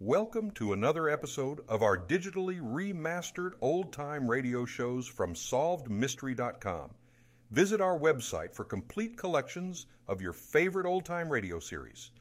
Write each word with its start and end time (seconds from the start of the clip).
Welcome 0.00 0.52
to 0.52 0.74
another 0.74 1.08
episode 1.08 1.58
of 1.68 1.82
our 1.82 1.98
digitally 1.98 2.60
remastered 2.60 3.54
old 3.60 3.92
time 3.92 4.30
radio 4.30 4.64
shows 4.64 5.08
from 5.08 5.34
SolvedMystery.com. 5.34 6.90
Visit 7.50 7.80
our 7.80 7.98
website 7.98 8.54
for 8.54 8.62
complete 8.62 9.18
collections 9.18 9.86
of 10.06 10.22
your 10.22 10.32
favorite 10.32 10.86
old 10.86 11.04
time 11.04 11.28
radio 11.28 11.58
series. 11.58 12.12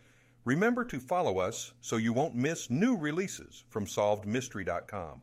Remember 0.43 0.83
to 0.85 0.99
follow 0.99 1.37
us 1.37 1.71
so 1.79 1.97
you 1.97 2.13
won't 2.13 2.33
miss 2.33 2.71
new 2.71 2.97
releases 2.97 3.63
from 3.69 3.85
SolvedMystery.com. 3.85 5.21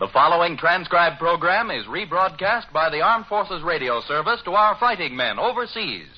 The 0.00 0.08
following 0.12 0.58
transcribed 0.58 1.18
program 1.18 1.70
is 1.70 1.86
rebroadcast 1.86 2.70
by 2.74 2.90
the 2.90 3.00
Armed 3.00 3.24
Forces 3.24 3.62
Radio 3.62 4.02
Service 4.02 4.42
to 4.44 4.50
our 4.50 4.76
fighting 4.78 5.16
men 5.16 5.38
overseas. 5.38 6.08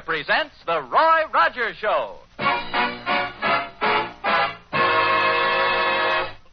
Goodyear 0.00 0.24
presents 0.24 0.54
The 0.66 0.82
Roy 0.82 1.22
Rogers 1.32 1.76
Show. 1.80 2.18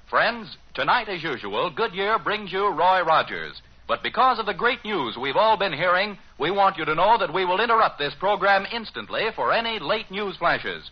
Friends, 0.09 0.57
tonight, 0.73 1.07
as 1.09 1.23
usual, 1.23 1.69
Goodyear 1.69 2.19
brings 2.19 2.51
you 2.51 2.67
Roy 2.69 3.01
Rogers. 3.03 3.61
But 3.87 4.03
because 4.03 4.39
of 4.39 4.45
the 4.45 4.53
great 4.53 4.83
news 4.83 5.17
we've 5.17 5.35
all 5.35 5.57
been 5.57 5.73
hearing, 5.73 6.17
we 6.39 6.51
want 6.51 6.77
you 6.77 6.85
to 6.85 6.95
know 6.95 7.17
that 7.19 7.33
we 7.33 7.45
will 7.45 7.61
interrupt 7.61 7.99
this 7.99 8.13
program 8.19 8.65
instantly 8.71 9.27
for 9.35 9.53
any 9.53 9.79
late 9.79 10.09
news 10.11 10.35
flashes. 10.37 10.89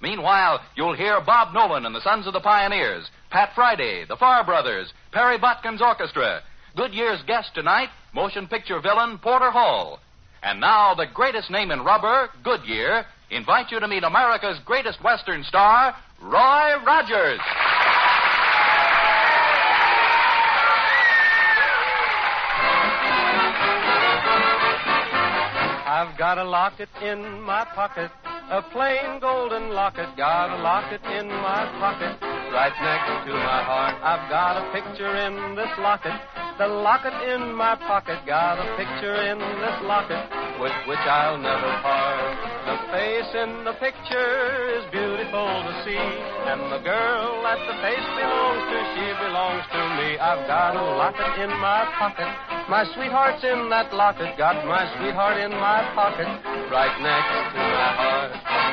Meanwhile, 0.00 0.60
you'll 0.76 0.96
hear 0.96 1.20
Bob 1.20 1.54
Nolan 1.54 1.86
and 1.86 1.94
the 1.94 2.02
Sons 2.02 2.26
of 2.26 2.32
the 2.32 2.40
Pioneers, 2.40 3.10
Pat 3.30 3.50
Friday, 3.54 4.04
the 4.06 4.16
Farr 4.16 4.44
Brothers, 4.44 4.92
Perry 5.12 5.38
Botkin's 5.38 5.80
Orchestra. 5.80 6.42
Goodyear's 6.76 7.22
guest 7.26 7.50
tonight, 7.54 7.88
motion 8.12 8.46
picture 8.46 8.80
villain 8.80 9.18
Porter 9.18 9.50
Hall. 9.50 10.00
And 10.44 10.60
now, 10.60 10.94
the 10.94 11.06
greatest 11.06 11.50
name 11.50 11.70
in 11.70 11.80
rubber, 11.80 12.28
Goodyear, 12.42 13.06
invites 13.30 13.72
you 13.72 13.80
to 13.80 13.88
meet 13.88 14.04
America's 14.04 14.58
greatest 14.66 15.02
Western 15.02 15.42
star, 15.44 15.96
Roy 16.20 16.84
Rogers. 16.84 17.40
I've 25.86 26.18
got 26.18 26.36
a 26.36 26.44
locket 26.44 26.90
in 27.00 27.40
my 27.40 27.64
pocket, 27.74 28.10
a 28.50 28.60
plain 28.70 29.20
golden 29.20 29.70
locket. 29.70 30.14
Got 30.18 30.58
a 30.58 30.62
locket 30.62 31.00
in 31.04 31.28
my 31.28 31.64
pocket, 31.80 32.20
right 32.52 32.74
next 32.82 33.26
to 33.26 33.32
my 33.32 33.62
heart. 33.64 33.94
I've 34.04 34.28
got 34.28 34.60
a 34.60 34.72
picture 34.72 35.16
in 35.16 35.54
this 35.56 35.72
locket, 35.78 36.12
the 36.58 36.68
locket 36.68 37.14
in 37.34 37.54
my 37.54 37.74
pocket. 37.74 38.18
Got 38.26 38.62
a 38.62 38.66
picture 38.76 39.18
in 39.26 39.38
this 39.38 39.78
locket, 39.82 40.22
with 40.62 40.74
which 40.86 41.02
I'll 41.02 41.38
never 41.38 41.70
part. 41.82 42.36
The 42.64 42.78
face 42.94 43.30
in 43.34 43.64
the 43.64 43.74
picture 43.82 44.70
is 44.78 44.86
beautiful 44.94 45.50
to 45.66 45.72
see, 45.82 45.98
and 45.98 46.70
the 46.70 46.78
girl 46.78 47.42
that 47.42 47.58
the 47.66 47.76
face 47.82 48.08
belongs 48.14 48.64
to, 48.70 48.78
she 48.94 49.06
belongs 49.18 49.64
to 49.74 49.82
me. 49.98 50.18
I've 50.18 50.46
got 50.46 50.76
a 50.78 50.84
locket 50.94 51.42
in 51.42 51.50
my 51.58 51.90
pocket. 51.98 52.30
My 52.70 52.86
sweetheart's 52.94 53.42
in 53.42 53.68
that 53.70 53.92
locket. 53.92 54.38
Got 54.38 54.64
my 54.66 54.86
sweetheart 54.98 55.38
in 55.42 55.50
my 55.50 55.82
pocket, 55.94 56.28
right 56.70 56.94
next 57.02 57.34
to 57.50 57.58
my 57.58 57.90
heart. 57.98 58.63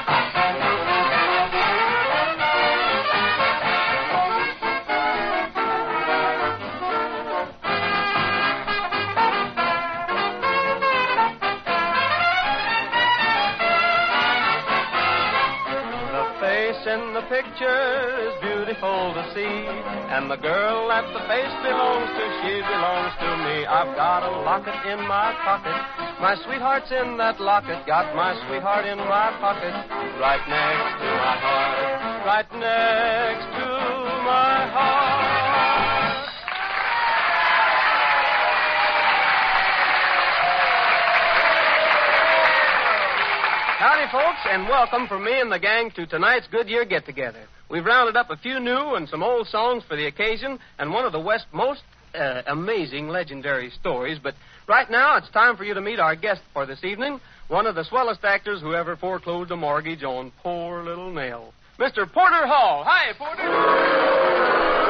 Picture 17.52 18.32
is 18.32 18.34
beautiful 18.40 19.12
to 19.12 19.24
see, 19.36 19.68
and 20.16 20.32
the 20.32 20.38
girl 20.38 20.88
that 20.88 21.04
the 21.12 21.20
face 21.28 21.52
belongs 21.68 22.08
to, 22.16 22.24
she 22.40 22.64
belongs 22.64 23.12
to 23.20 23.30
me. 23.44 23.66
I've 23.68 23.92
got 23.96 24.24
a 24.24 24.32
locket 24.48 24.76
in 24.88 25.00
my 25.08 25.36
pocket. 25.44 25.76
My 26.22 26.36
sweetheart's 26.46 26.92
in 26.92 27.18
that 27.18 27.42
locket. 27.42 27.86
Got 27.86 28.16
my 28.16 28.32
sweetheart 28.48 28.86
in 28.86 28.98
my 29.00 29.36
pocket, 29.44 29.76
right 30.24 30.44
next 30.48 30.96
to 31.04 31.10
my 31.12 31.36
heart. 31.44 32.24
Right 32.24 32.52
next 32.56 33.48
to 33.60 33.68
my 34.24 34.61
Howdy, 43.82 44.12
folks, 44.12 44.42
and 44.48 44.70
welcome 44.70 45.08
from 45.08 45.24
me 45.24 45.42
and 45.42 45.52
the 45.52 45.58
gang 45.58 45.90
to 45.96 46.06
tonight's 46.06 46.46
Goodyear 46.52 46.86
Get 46.86 47.04
Together. 47.04 47.48
We've 47.68 47.84
rounded 47.84 48.16
up 48.16 48.30
a 48.30 48.38
few 48.38 48.60
new 48.60 48.94
and 48.94 49.10
some 49.10 49.24
old 49.24 49.48
songs 49.48 49.84
for 49.88 49.96
the 49.96 50.06
occasion, 50.06 50.60
and 50.78 50.94
one 50.94 51.04
of 51.04 51.12
the 51.12 51.20
West's 51.20 51.48
most 51.52 51.82
uh, 52.14 52.44
amazing 52.46 53.08
legendary 53.08 53.72
stories. 53.72 54.20
But 54.22 54.36
right 54.68 54.88
now, 54.88 55.18
it's 55.18 55.32
time 55.32 55.58
for 55.58 55.64
you 55.64 55.74
to 55.74 55.82
meet 55.82 56.00
our 56.00 56.16
guest 56.16 56.42
for 56.54 56.68
this 56.68 56.84
evening, 56.84 57.20
one 57.48 57.66
of 57.66 57.74
the 57.74 57.84
swellest 57.84 58.24
actors 58.24 58.62
who 58.62 58.76
ever 58.76 58.96
foreclosed 58.98 59.50
a 59.50 59.58
mortgage 59.58 60.04
on 60.04 60.32
poor 60.44 60.84
little 60.84 61.10
Nell, 61.12 61.52
Mr. 61.80 62.06
Porter 62.06 62.46
Hall. 62.46 62.84
Hi, 62.86 63.14
Porter. 63.18 64.81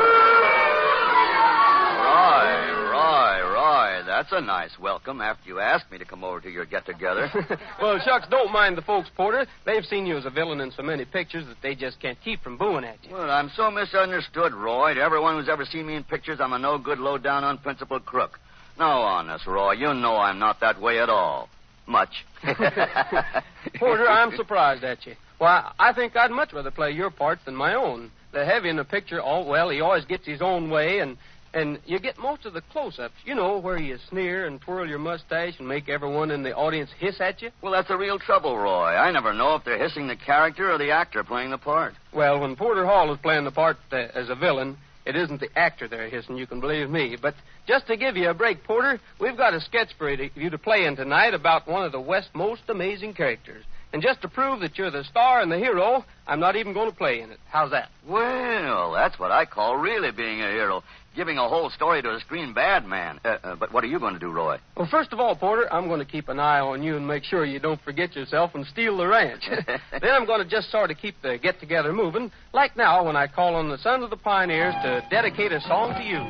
That's 4.21 4.33
a 4.33 4.45
nice 4.45 4.69
welcome 4.79 5.19
after 5.19 5.49
you 5.49 5.59
asked 5.59 5.91
me 5.91 5.97
to 5.97 6.05
come 6.05 6.23
over 6.23 6.39
to 6.39 6.49
your 6.49 6.63
get 6.63 6.85
together. 6.85 7.27
well, 7.81 7.99
shucks, 8.05 8.27
don't 8.29 8.51
mind 8.51 8.77
the 8.77 8.83
folks, 8.83 9.09
Porter. 9.17 9.47
They've 9.65 9.83
seen 9.83 10.05
you 10.05 10.15
as 10.15 10.25
a 10.25 10.29
villain 10.29 10.61
in 10.61 10.69
so 10.69 10.83
many 10.83 11.05
pictures 11.05 11.43
that 11.47 11.57
they 11.63 11.73
just 11.73 11.99
can't 11.99 12.19
keep 12.23 12.43
from 12.43 12.55
booing 12.55 12.83
at 12.83 13.03
you. 13.03 13.13
well, 13.13 13.31
I'm 13.31 13.49
so 13.55 13.71
misunderstood, 13.71 14.53
Roy. 14.53 14.93
To 14.93 15.01
everyone 15.01 15.37
who's 15.37 15.49
ever 15.49 15.65
seen 15.65 15.87
me 15.87 15.95
in 15.95 16.03
pictures, 16.03 16.37
I'm 16.39 16.53
a 16.53 16.59
no 16.59 16.77
good, 16.77 16.99
low 16.99 17.17
down, 17.17 17.43
unprincipled 17.43 18.05
crook. 18.05 18.39
No, 18.77 18.85
honest, 18.85 19.47
Roy, 19.47 19.71
you 19.71 19.91
know 19.91 20.17
I'm 20.17 20.37
not 20.37 20.59
that 20.59 20.79
way 20.79 20.99
at 20.99 21.09
all. 21.09 21.49
Much. 21.87 22.23
Porter, 22.43 24.07
I'm 24.07 24.35
surprised 24.35 24.83
at 24.83 25.03
you. 25.07 25.15
Why, 25.39 25.71
I 25.79 25.93
think 25.93 26.15
I'd 26.15 26.29
much 26.29 26.53
rather 26.53 26.69
play 26.69 26.91
your 26.91 27.09
part 27.09 27.39
than 27.43 27.55
my 27.55 27.73
own. 27.73 28.11
The 28.33 28.45
heavy 28.45 28.69
in 28.69 28.75
the 28.75 28.85
picture, 28.85 29.19
oh, 29.19 29.43
well, 29.47 29.71
he 29.71 29.81
always 29.81 30.05
gets 30.05 30.27
his 30.27 30.43
own 30.43 30.69
way, 30.69 30.99
and 30.99 31.17
and 31.53 31.79
you 31.85 31.99
get 31.99 32.17
most 32.17 32.45
of 32.45 32.53
the 32.53 32.61
close-ups. 32.61 33.13
You 33.25 33.35
know, 33.35 33.57
where 33.57 33.77
you 33.77 33.97
sneer 34.09 34.45
and 34.45 34.61
twirl 34.61 34.87
your 34.87 34.99
mustache 34.99 35.55
and 35.59 35.67
make 35.67 35.89
everyone 35.89 36.31
in 36.31 36.43
the 36.43 36.55
audience 36.55 36.89
hiss 36.99 37.19
at 37.19 37.41
you. 37.41 37.51
Well, 37.61 37.71
that's 37.71 37.87
the 37.87 37.97
real 37.97 38.19
trouble, 38.19 38.57
Roy. 38.57 38.95
I 38.95 39.11
never 39.11 39.33
know 39.33 39.55
if 39.55 39.63
they're 39.63 39.81
hissing 39.81 40.07
the 40.07 40.15
character 40.15 40.71
or 40.71 40.77
the 40.77 40.91
actor 40.91 41.23
playing 41.23 41.51
the 41.51 41.57
part. 41.57 41.93
Well, 42.13 42.39
when 42.39 42.55
Porter 42.55 42.85
Hall 42.85 43.11
is 43.13 43.19
playing 43.21 43.43
the 43.43 43.51
part 43.51 43.77
uh, 43.91 43.97
as 43.97 44.29
a 44.29 44.35
villain, 44.35 44.77
it 45.05 45.15
isn't 45.15 45.39
the 45.39 45.49
actor 45.57 45.87
they're 45.87 46.09
hissing, 46.09 46.37
you 46.37 46.47
can 46.47 46.59
believe 46.59 46.89
me. 46.89 47.17
But 47.21 47.33
just 47.67 47.87
to 47.87 47.97
give 47.97 48.15
you 48.15 48.29
a 48.29 48.33
break, 48.33 48.63
Porter, 48.63 48.99
we've 49.19 49.37
got 49.37 49.53
a 49.53 49.61
sketch 49.61 49.89
for 49.97 50.09
you 50.09 50.17
to, 50.17 50.39
you 50.39 50.49
to 50.51 50.57
play 50.57 50.85
in 50.85 50.95
tonight 50.95 51.33
about 51.33 51.67
one 51.67 51.83
of 51.85 51.91
the 51.91 51.99
West's 51.99 52.29
most 52.33 52.61
amazing 52.69 53.13
characters. 53.13 53.63
And 53.93 54.01
just 54.01 54.21
to 54.21 54.29
prove 54.29 54.61
that 54.61 54.77
you're 54.77 54.91
the 54.91 55.03
star 55.03 55.41
and 55.41 55.51
the 55.51 55.57
hero, 55.57 56.05
I'm 56.25 56.39
not 56.39 56.55
even 56.55 56.73
going 56.73 56.89
to 56.89 56.95
play 56.95 57.19
in 57.19 57.29
it. 57.29 57.39
How's 57.49 57.71
that? 57.71 57.89
Well, 58.07 58.93
that's 58.93 59.19
what 59.19 59.31
I 59.31 59.45
call 59.45 59.75
really 59.75 60.11
being 60.11 60.41
a 60.41 60.47
hero. 60.49 60.81
Giving 61.13 61.37
a 61.37 61.49
whole 61.49 61.69
story 61.69 62.01
to 62.01 62.15
a 62.15 62.19
screen 62.21 62.53
bad 62.53 62.85
man. 62.85 63.19
Uh, 63.25 63.37
uh, 63.43 63.55
but 63.55 63.73
what 63.73 63.83
are 63.83 63.87
you 63.87 63.99
going 63.99 64.13
to 64.13 64.19
do, 64.19 64.31
Roy? 64.31 64.57
Well, 64.77 64.87
first 64.89 65.11
of 65.11 65.19
all, 65.19 65.35
Porter, 65.35 65.71
I'm 65.71 65.89
going 65.89 65.99
to 65.99 66.05
keep 66.05 66.29
an 66.29 66.39
eye 66.39 66.61
on 66.61 66.81
you 66.83 66.95
and 66.95 67.05
make 67.05 67.25
sure 67.25 67.43
you 67.43 67.59
don't 67.59 67.81
forget 67.81 68.15
yourself 68.15 68.51
and 68.55 68.65
steal 68.67 68.95
the 68.95 69.07
ranch. 69.07 69.43
then 69.91 70.11
I'm 70.11 70.25
going 70.25 70.41
to 70.41 70.49
just 70.49 70.71
sort 70.71 70.89
of 70.89 70.97
keep 70.97 71.21
the 71.21 71.37
get 71.37 71.59
together 71.59 71.91
moving, 71.91 72.31
like 72.53 72.77
now 72.77 73.05
when 73.05 73.17
I 73.17 73.27
call 73.27 73.55
on 73.55 73.67
the 73.69 73.77
Sons 73.79 74.05
of 74.05 74.09
the 74.09 74.15
Pioneers 74.15 74.73
to 74.83 75.05
dedicate 75.09 75.51
a 75.51 75.59
song 75.61 75.91
to 75.99 76.03
you. 76.03 76.23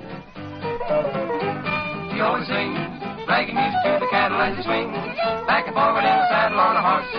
He 2.16 2.20
always 2.20 2.48
sings, 2.50 2.78
dragging 3.30 3.54
music 3.54 3.82
to 3.86 4.02
the 4.02 4.10
cattle 4.10 4.42
as 4.42 4.58
he 4.58 4.64
swings, 4.64 4.98
back 5.46 5.70
and 5.70 5.78
forward 5.78 6.02
in 6.02 6.10
the 6.10 6.28
saddle 6.34 6.58
on 6.58 6.74
a 6.74 6.82
horse. 6.82 7.12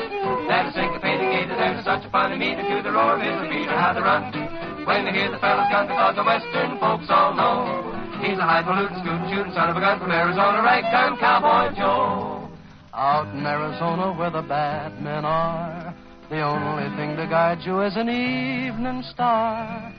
That 0.50 0.66
is 0.66 0.74
syncopated 0.74 1.30
gator, 1.30 1.54
there's 1.54 1.84
such 1.84 2.02
a 2.06 2.10
funny 2.10 2.38
meter 2.38 2.62
to 2.62 2.82
the 2.82 2.90
roar 2.90 3.14
of 3.14 3.22
his 3.22 3.38
repeater, 3.38 3.70
how 3.70 3.94
they 3.94 4.02
run. 4.02 4.61
When 4.84 5.04
they 5.04 5.12
hear 5.12 5.30
the 5.30 5.38
fellow's 5.38 5.70
gun, 5.70 5.86
because 5.86 6.16
the 6.16 6.24
western 6.24 6.78
folks 6.78 7.06
all 7.08 7.34
know. 7.34 7.92
He's 8.22 8.38
a 8.38 8.42
highfalutin, 8.42 8.98
scooting, 9.02 9.30
shooting 9.30 9.52
son 9.54 9.70
of 9.70 9.76
a 9.76 9.80
gun 9.80 9.98
from 9.98 10.10
Arizona, 10.10 10.62
ragtime 10.62 11.18
cowboy 11.18 11.74
Joe. 11.74 12.50
Out 12.94 13.32
in 13.34 13.46
Arizona 13.46 14.12
where 14.12 14.30
the 14.30 14.42
bad 14.42 15.00
men 15.02 15.24
are, 15.24 15.94
the 16.30 16.42
only 16.42 16.88
thing 16.96 17.16
to 17.16 17.26
guide 17.26 17.58
you 17.64 17.80
is 17.82 17.96
an 17.96 18.08
evening 18.08 19.02
star. 19.12 19.92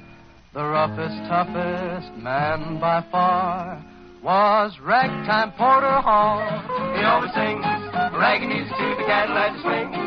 The 0.53 0.63
roughest, 0.63 1.17
toughest 1.27 2.13
man 2.21 2.79
by 2.79 3.03
far 3.11 3.83
was 4.23 4.71
Ragtime 4.79 5.51
Porter 5.57 5.99
Hall. 5.99 6.39
He 6.95 7.03
always 7.03 7.33
sings, 7.35 7.65
bragging 8.15 8.49
music 8.49 8.71
to 8.71 8.87
the 8.95 9.03
he 9.03 9.61
swings, 9.65 9.97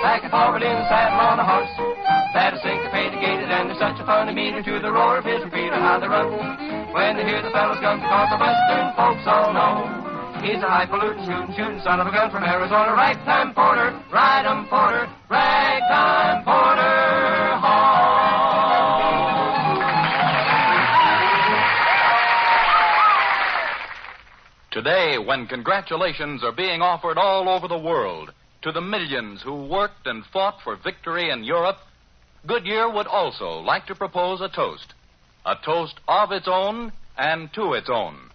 back 0.00 0.22
and 0.22 0.30
forward 0.30 0.62
in 0.62 0.72
the 0.72 0.88
saddle 0.88 1.20
on 1.20 1.38
a 1.38 1.44
horse. 1.44 1.74
That 2.32 2.54
gated, 2.62 2.85
and 3.56 3.70
there's 3.70 3.80
such 3.80 3.96
a 3.96 4.04
funny 4.04 4.34
meter 4.36 4.60
to 4.62 4.78
the 4.80 4.92
roar 4.92 5.16
of 5.16 5.24
his 5.24 5.40
repeater, 5.40 5.80
how 5.80 5.98
they 5.98 6.06
run. 6.06 6.28
When 6.92 7.16
they 7.16 7.24
hear 7.24 7.40
the 7.40 7.50
fellow's 7.50 7.80
gun, 7.80 8.04
because 8.04 8.28
the 8.28 8.36
western 8.36 8.92
folks 8.92 9.24
all 9.24 9.52
know. 9.56 10.04
He's 10.44 10.60
a 10.60 10.68
highfalutin, 10.68 11.24
shooting, 11.24 11.56
shooting 11.56 11.80
son 11.80 12.00
of 12.00 12.06
a 12.06 12.12
gun 12.12 12.30
from 12.30 12.44
Arizona. 12.44 12.92
Ragtime 12.92 13.54
Porter, 13.54 13.96
ride 14.12 14.44
'em 14.44 14.68
Porter, 14.68 15.08
Porter. 16.44 16.92
Today, 24.70 25.16
when 25.16 25.46
congratulations 25.46 26.44
are 26.44 26.52
being 26.52 26.82
offered 26.82 27.16
all 27.16 27.48
over 27.48 27.66
the 27.66 27.78
world 27.78 28.34
to 28.60 28.70
the 28.70 28.82
millions 28.82 29.40
who 29.40 29.66
worked 29.66 30.06
and 30.06 30.22
fought 30.26 30.60
for 30.62 30.76
victory 30.76 31.30
in 31.30 31.42
Europe, 31.42 31.78
Goodyear 32.46 32.88
would 32.88 33.06
also 33.06 33.60
like 33.60 33.86
to 33.86 33.94
propose 33.94 34.40
a 34.40 34.48
toast. 34.48 34.94
A 35.44 35.56
toast 35.64 36.00
of 36.06 36.32
its 36.32 36.48
own 36.48 36.92
and 37.16 37.52
to 37.54 37.74
its 37.74 37.90
own. 37.90 38.30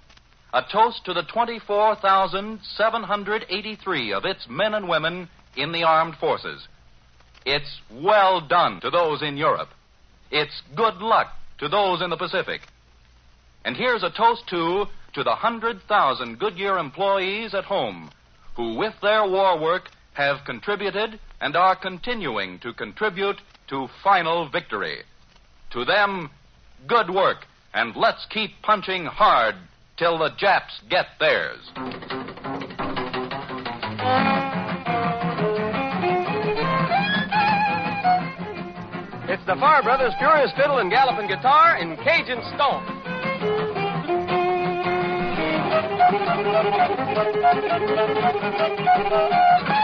A 0.54 0.64
toast 0.70 1.06
to 1.06 1.14
the 1.14 1.24
24,783 1.24 4.14
of 4.14 4.26
its 4.26 4.50
men 4.50 4.74
and 4.74 4.90
women 4.90 5.30
in 5.56 5.72
the 5.72 5.84
armed 5.84 6.18
forces. 6.18 6.68
It's 7.46 7.80
well 7.90 8.42
done 8.42 8.82
to 8.82 8.90
those 8.90 9.22
in 9.22 9.38
Europe. 9.38 9.70
It's 10.30 10.62
good 10.76 10.98
luck 10.98 11.34
to 11.60 11.70
those 11.70 12.02
in 12.02 12.10
the 12.10 12.18
Pacific. 12.18 12.68
And 13.64 13.78
here's 13.78 14.04
a 14.04 14.10
toast, 14.10 14.46
too, 14.48 14.88
to 15.14 15.24
the 15.24 15.30
100,000 15.30 16.40
Goodyear 16.40 16.78
employees 16.78 17.54
at 17.54 17.66
home 17.66 18.10
who, 18.56 18.76
with 18.76 18.94
their 19.02 19.28
war 19.28 19.58
work, 19.58 19.90
have 20.14 20.46
contributed 20.46 21.20
and 21.40 21.56
are 21.56 21.76
continuing 21.76 22.60
to 22.60 22.74
contribute 22.74 23.40
to 23.72 23.88
final 24.04 24.48
victory. 24.50 25.00
To 25.72 25.86
them, 25.86 26.30
good 26.88 27.10
work, 27.10 27.48
and 27.74 27.96
let's 27.96 28.28
keep 28.30 28.52
punching 28.62 29.06
hard 29.06 29.56
till 29.98 30.18
the 30.18 30.30
Japs 30.38 30.82
get 30.90 31.06
theirs. 31.22 31.60
It's 39.30 39.46
the 39.46 39.56
Farr 39.56 39.82
Brothers' 39.82 40.14
Furious 40.20 40.52
Fiddle 40.58 40.80
and 40.80 40.92
Galloping 40.92 41.30
Guitar 41.30 41.78
in 41.78 41.96
Cajun 41.96 42.42
Stomp. 42.54 42.86
Oh, 46.04 46.32
Roy, 49.12 49.81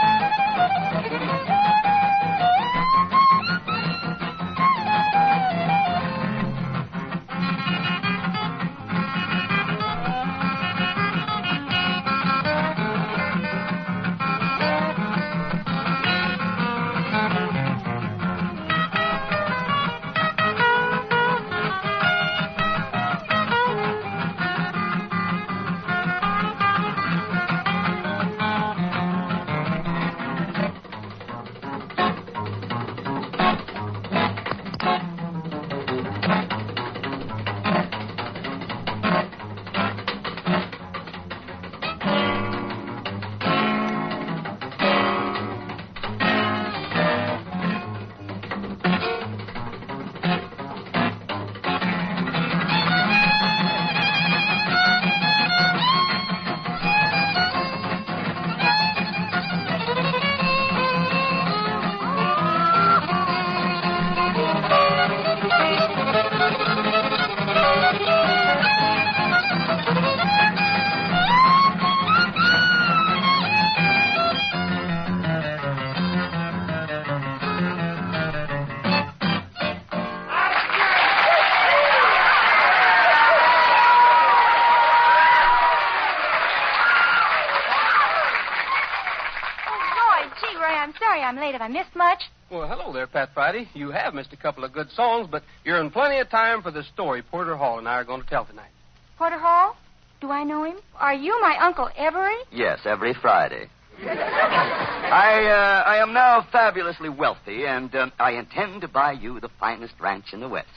Pat 93.18 93.30
Friday. 93.34 93.68
You 93.74 93.90
have 93.90 94.14
missed 94.14 94.32
a 94.32 94.36
couple 94.36 94.62
of 94.62 94.72
good 94.72 94.92
songs, 94.92 95.26
but 95.28 95.42
you're 95.64 95.80
in 95.80 95.90
plenty 95.90 96.20
of 96.20 96.30
time 96.30 96.62
for 96.62 96.70
the 96.70 96.84
story 96.84 97.20
Porter 97.20 97.56
Hall 97.56 97.80
and 97.80 97.88
I 97.88 97.94
are 97.94 98.04
going 98.04 98.22
to 98.22 98.28
tell 98.28 98.44
tonight. 98.44 98.70
Porter 99.16 99.40
Hall? 99.40 99.76
Do 100.20 100.30
I 100.30 100.44
know 100.44 100.62
him? 100.62 100.76
Are 100.94 101.14
you 101.14 101.36
my 101.40 101.56
Uncle 101.60 101.90
Every? 101.96 102.36
Yes, 102.52 102.78
every 102.84 103.14
Friday. 103.14 103.70
I, 104.00 105.46
uh, 105.50 105.90
I 105.90 105.96
am 105.96 106.12
now 106.12 106.46
fabulously 106.52 107.08
wealthy, 107.08 107.66
and 107.66 107.92
um, 107.96 108.12
I 108.20 108.34
intend 108.34 108.82
to 108.82 108.88
buy 108.88 109.10
you 109.10 109.40
the 109.40 109.50
finest 109.58 109.94
ranch 109.98 110.26
in 110.32 110.38
the 110.38 110.48
West. 110.48 110.68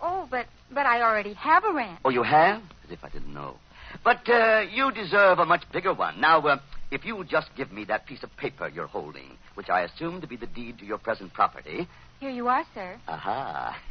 Oh, 0.00 0.26
but 0.30 0.46
but 0.72 0.86
I 0.86 1.02
already 1.02 1.34
have 1.34 1.62
a 1.64 1.74
ranch. 1.74 2.00
Oh, 2.06 2.08
you 2.08 2.22
have? 2.22 2.62
As 2.84 2.90
if 2.90 3.04
I 3.04 3.10
didn't 3.10 3.34
know. 3.34 3.56
But 4.02 4.26
uh, 4.30 4.64
you 4.72 4.92
deserve 4.92 5.40
a 5.40 5.44
much 5.44 5.64
bigger 5.70 5.92
one. 5.92 6.22
Now, 6.22 6.40
uh, 6.40 6.56
if 6.92 7.06
you 7.06 7.16
would 7.16 7.28
just 7.28 7.48
give 7.56 7.72
me 7.72 7.84
that 7.86 8.06
piece 8.06 8.22
of 8.22 8.36
paper 8.36 8.68
you're 8.68 8.86
holding, 8.86 9.38
which 9.54 9.70
I 9.70 9.82
assume 9.82 10.20
to 10.20 10.26
be 10.26 10.36
the 10.36 10.46
deed 10.46 10.78
to 10.78 10.84
your 10.84 10.98
present 10.98 11.32
property. 11.32 11.88
Here 12.20 12.30
you 12.30 12.46
are, 12.46 12.64
sir. 12.72 13.00
Aha. 13.08 13.76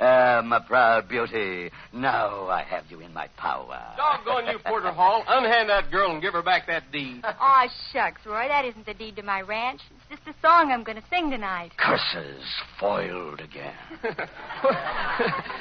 uh, 0.00 0.42
my 0.44 0.58
proud 0.66 1.08
beauty. 1.08 1.70
Now 1.92 2.48
I 2.48 2.64
have 2.64 2.84
you 2.88 3.00
in 3.00 3.12
my 3.12 3.28
power. 3.36 3.80
Doggone 3.96 4.46
you, 4.46 4.58
Porter 4.66 4.90
Hall. 4.90 5.22
Unhand 5.28 5.68
that 5.68 5.92
girl 5.92 6.10
and 6.10 6.20
give 6.20 6.32
her 6.32 6.42
back 6.42 6.66
that 6.66 6.90
deed. 6.90 7.20
Aw, 7.24 7.68
shucks, 7.92 8.22
Roy. 8.26 8.48
That 8.48 8.64
isn't 8.64 8.86
the 8.86 8.94
deed 8.94 9.14
to 9.16 9.22
my 9.22 9.42
ranch. 9.42 9.80
It's 10.10 10.20
just 10.24 10.36
a 10.36 10.40
song 10.40 10.72
I'm 10.72 10.82
going 10.82 10.96
to 10.96 11.04
sing 11.08 11.30
tonight. 11.30 11.70
Curses 11.76 12.42
foiled 12.80 13.40
again. 13.40 13.74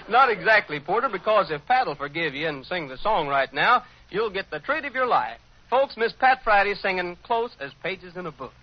Not 0.10 0.32
exactly, 0.32 0.80
Porter, 0.80 1.10
because 1.12 1.52
if 1.52 1.64
Pat'll 1.68 1.96
forgive 1.96 2.34
you 2.34 2.48
and 2.48 2.66
sing 2.66 2.88
the 2.88 2.98
song 2.98 3.28
right 3.28 3.54
now, 3.54 3.84
you'll 4.10 4.32
get 4.32 4.50
the 4.50 4.60
treat 4.60 4.86
of 4.86 4.96
your 4.96 5.06
life. 5.06 5.38
Folks, 5.70 5.98
Miss 5.98 6.14
Pat 6.14 6.40
Friday 6.46 6.76
singing 6.76 7.18
close 7.24 7.52
as 7.60 7.72
pages 7.84 8.16
in 8.16 8.26
a 8.26 8.32
book. 8.32 8.54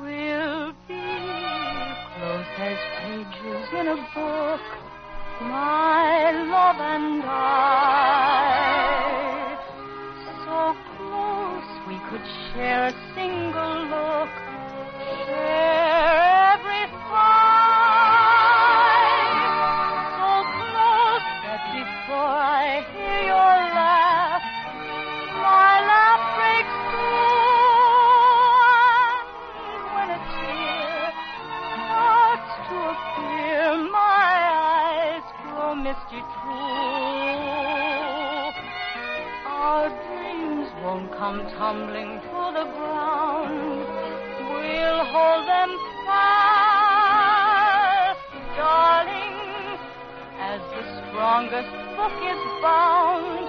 We'll 0.00 0.72
be 0.88 1.04
close 2.16 2.50
as 2.58 2.78
pages 2.98 3.68
in 3.78 3.86
a 3.86 3.96
book, 4.12 4.60
my 5.42 6.32
love 6.50 6.80
and 6.80 7.22
I. 7.24 7.78
So 10.44 10.74
close 10.96 11.68
we 11.86 11.96
could 12.10 12.26
share 12.52 12.86
a 12.88 12.92
single 13.14 13.86
look, 13.86 14.34
tumbling 41.58 42.20
to 42.20 42.52
the 42.54 42.64
ground. 42.72 42.97
The 51.28 51.34
strongest 51.34 51.70
book 51.94 52.12
is 52.24 52.62
bound. 52.62 53.47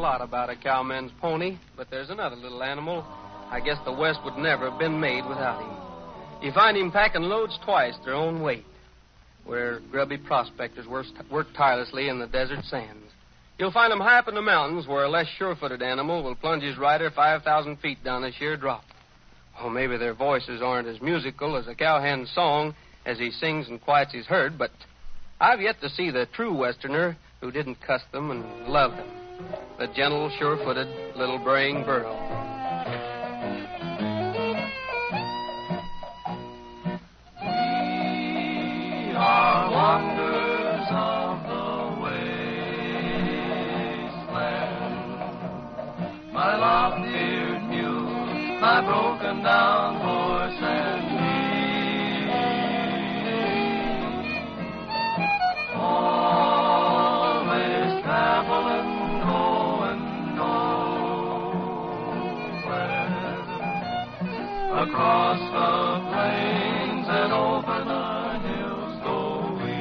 Lot 0.00 0.22
about 0.22 0.50
a 0.50 0.56
cowman's 0.56 1.12
pony, 1.20 1.58
but 1.76 1.90
there's 1.90 2.10
another 2.10 2.36
little 2.36 2.62
animal. 2.62 3.04
I 3.50 3.60
guess 3.60 3.76
the 3.84 3.92
West 3.92 4.20
would 4.24 4.36
never 4.36 4.70
have 4.70 4.78
been 4.78 4.98
made 4.98 5.26
without 5.26 5.60
him. 5.60 6.42
You 6.42 6.52
find 6.52 6.76
him 6.76 6.90
packing 6.90 7.22
loads 7.22 7.58
twice 7.64 7.94
their 8.04 8.14
own 8.14 8.40
weight, 8.40 8.64
where 9.44 9.80
grubby 9.90 10.16
prospectors 10.16 10.86
work, 10.86 11.46
tirelessly 11.54 12.08
in 12.08 12.18
the 12.18 12.26
desert 12.26 12.64
sands. 12.64 13.06
You'll 13.58 13.72
find 13.72 13.92
him 13.92 14.00
high 14.00 14.18
up 14.18 14.28
in 14.28 14.34
the 14.34 14.40
mountains, 14.40 14.86
where 14.88 15.04
a 15.04 15.10
less 15.10 15.26
sure-footed 15.36 15.82
animal 15.82 16.22
will 16.22 16.34
plunge 16.34 16.62
his 16.62 16.78
rider 16.78 17.10
5,000 17.10 17.76
feet 17.76 18.02
down 18.02 18.24
a 18.24 18.32
sheer 18.32 18.56
drop. 18.56 18.84
Oh, 19.60 19.68
maybe 19.68 19.98
their 19.98 20.14
voices 20.14 20.62
aren't 20.62 20.88
as 20.88 21.02
musical 21.02 21.56
as 21.56 21.68
a 21.68 21.74
cowhand's 21.74 22.32
song 22.34 22.74
as 23.04 23.18
he 23.18 23.30
sings 23.30 23.68
and 23.68 23.80
quiets 23.80 24.14
his 24.14 24.24
herd, 24.24 24.56
but 24.56 24.70
I've 25.38 25.60
yet 25.60 25.80
to 25.82 25.90
see 25.90 26.10
the 26.10 26.26
true 26.32 26.56
Westerner 26.56 27.18
who 27.42 27.50
didn't 27.50 27.82
cuss 27.86 28.02
them 28.12 28.30
and 28.30 28.66
love 28.66 28.92
them. 28.92 29.19
The 29.80 29.86
gentle, 29.96 30.28
sure-footed 30.38 31.16
little 31.16 31.38
braying 31.38 31.84
burro. 31.84 32.29
Across 64.80 65.40
the 65.40 65.72
plains 66.08 67.06
and 67.06 67.32
over 67.34 67.84
the 67.84 68.06
hills 68.48 68.94
go 69.04 69.18
we. 69.60 69.76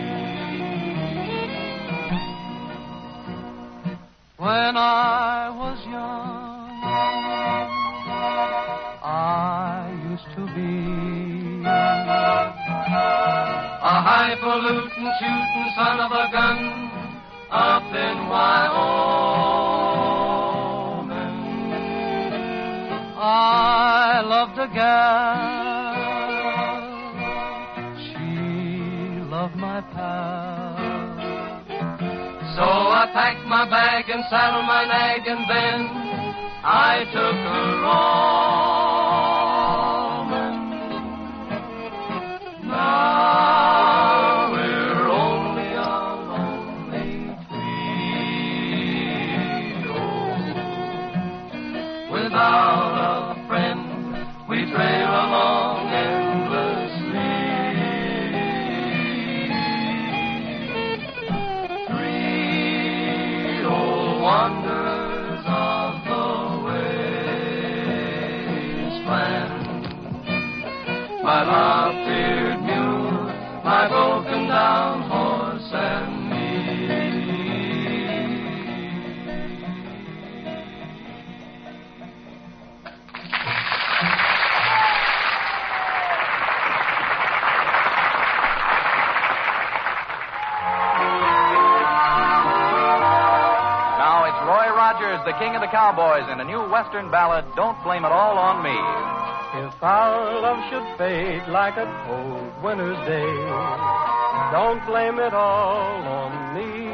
When 4.35 4.75
I 4.75 5.55
was 5.55 5.79
young, 5.85 6.83
I 9.01 9.87
used 10.11 10.29
to 10.35 10.43
be 10.53 11.63
A 13.81 13.95
highfalutin 14.03 15.07
shooting 15.17 15.69
son 15.77 15.99
of 16.01 16.11
a 16.11 16.27
gun 16.33 16.59
up 17.49 17.83
in 17.83 18.27
Wyoming. 18.27 18.88
A 24.59 24.67
gal. 24.67 25.95
She 27.97 29.21
loved 29.29 29.55
my 29.55 29.79
pal. 29.93 30.75
So 32.55 32.63
I 32.63 33.09
packed 33.13 33.45
my 33.47 33.69
bag 33.69 34.09
and 34.09 34.23
saddled 34.29 34.65
my 34.65 34.83
nag, 34.85 35.27
and 35.27 35.49
then 35.49 35.87
I 36.63 37.05
took 37.13 37.37
her 37.47 37.81
roaming. 37.83 38.78
Of 95.59 95.67
the 95.67 95.75
cowboys, 95.75 96.23
in 96.31 96.39
a 96.39 96.43
new 96.45 96.71
Western 96.71 97.11
ballad, 97.11 97.43
Don't 97.55 97.75
Blame 97.83 98.05
It 98.05 98.11
All 98.11 98.37
on 98.37 98.63
Me. 98.63 98.71
If 99.67 99.83
our 99.83 100.39
love 100.41 100.59
should 100.69 100.97
fade 100.97 101.43
like 101.49 101.75
a 101.75 101.83
cold 102.07 102.63
winter's 102.63 102.97
day, 103.07 103.33
don't 104.55 104.79
blame 104.87 105.19
it 105.19 105.33
all 105.33 106.03
on 106.07 106.55
me. 106.55 106.87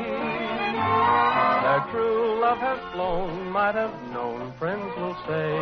Their 1.62 1.92
true 1.92 2.42
love 2.42 2.58
has 2.58 2.80
flown, 2.94 3.52
might 3.52 3.76
have 3.76 3.94
known, 4.12 4.52
friends 4.58 4.92
will 4.98 5.18
say. 5.28 5.54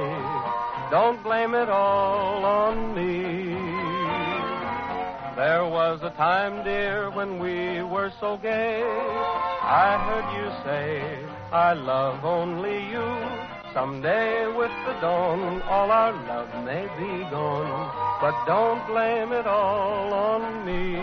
Don't 0.89 1.21
blame 1.23 1.53
it 1.55 1.67
all 1.67 2.45
on 2.45 2.95
me. 2.95 3.51
There 5.35 5.65
was 5.65 5.99
a 6.03 6.11
time, 6.11 6.63
dear, 6.63 7.11
when 7.11 7.39
we 7.39 7.81
were 7.83 8.13
so 8.21 8.37
gay. 8.37 8.81
I 8.81 9.97
heard 10.07 10.27
you 10.39 10.47
say, 10.63 11.42
I 11.53 11.73
love 11.73 12.25
only 12.25 12.89
you. 12.89 13.07
Someday 13.75 14.47
with 14.47 14.71
the 14.87 14.93
dawn, 15.01 15.61
all 15.61 15.91
our 15.91 16.11
love 16.11 16.49
may 16.65 16.81
be 16.97 17.29
gone. 17.29 17.93
But 18.19 18.33
don't 18.47 18.83
blame 18.87 19.31
it 19.31 19.45
all 19.45 20.11
on 20.11 20.65
me. 20.65 20.95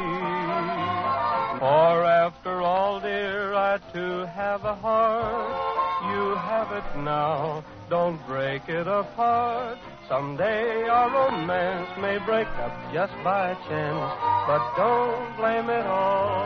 For 1.60 2.04
after 2.04 2.62
all, 2.62 2.98
dear, 2.98 3.54
I 3.54 3.78
too 3.92 4.26
have 4.34 4.64
a 4.64 4.74
heart. 4.74 6.10
You 6.10 6.34
have 6.34 6.72
it 6.72 6.98
now. 6.98 7.62
Don't 7.88 8.18
break 8.26 8.68
it 8.68 8.88
apart. 8.88 9.78
Someday 10.08 10.88
our 10.88 11.10
romance 11.12 11.90
may 12.00 12.18
break 12.26 12.48
up 12.58 12.74
just 12.92 13.14
by 13.22 13.54
chance. 13.68 14.14
But 14.48 14.62
don't 14.74 15.36
blame 15.36 15.70
it 15.70 15.86
all 15.86 16.39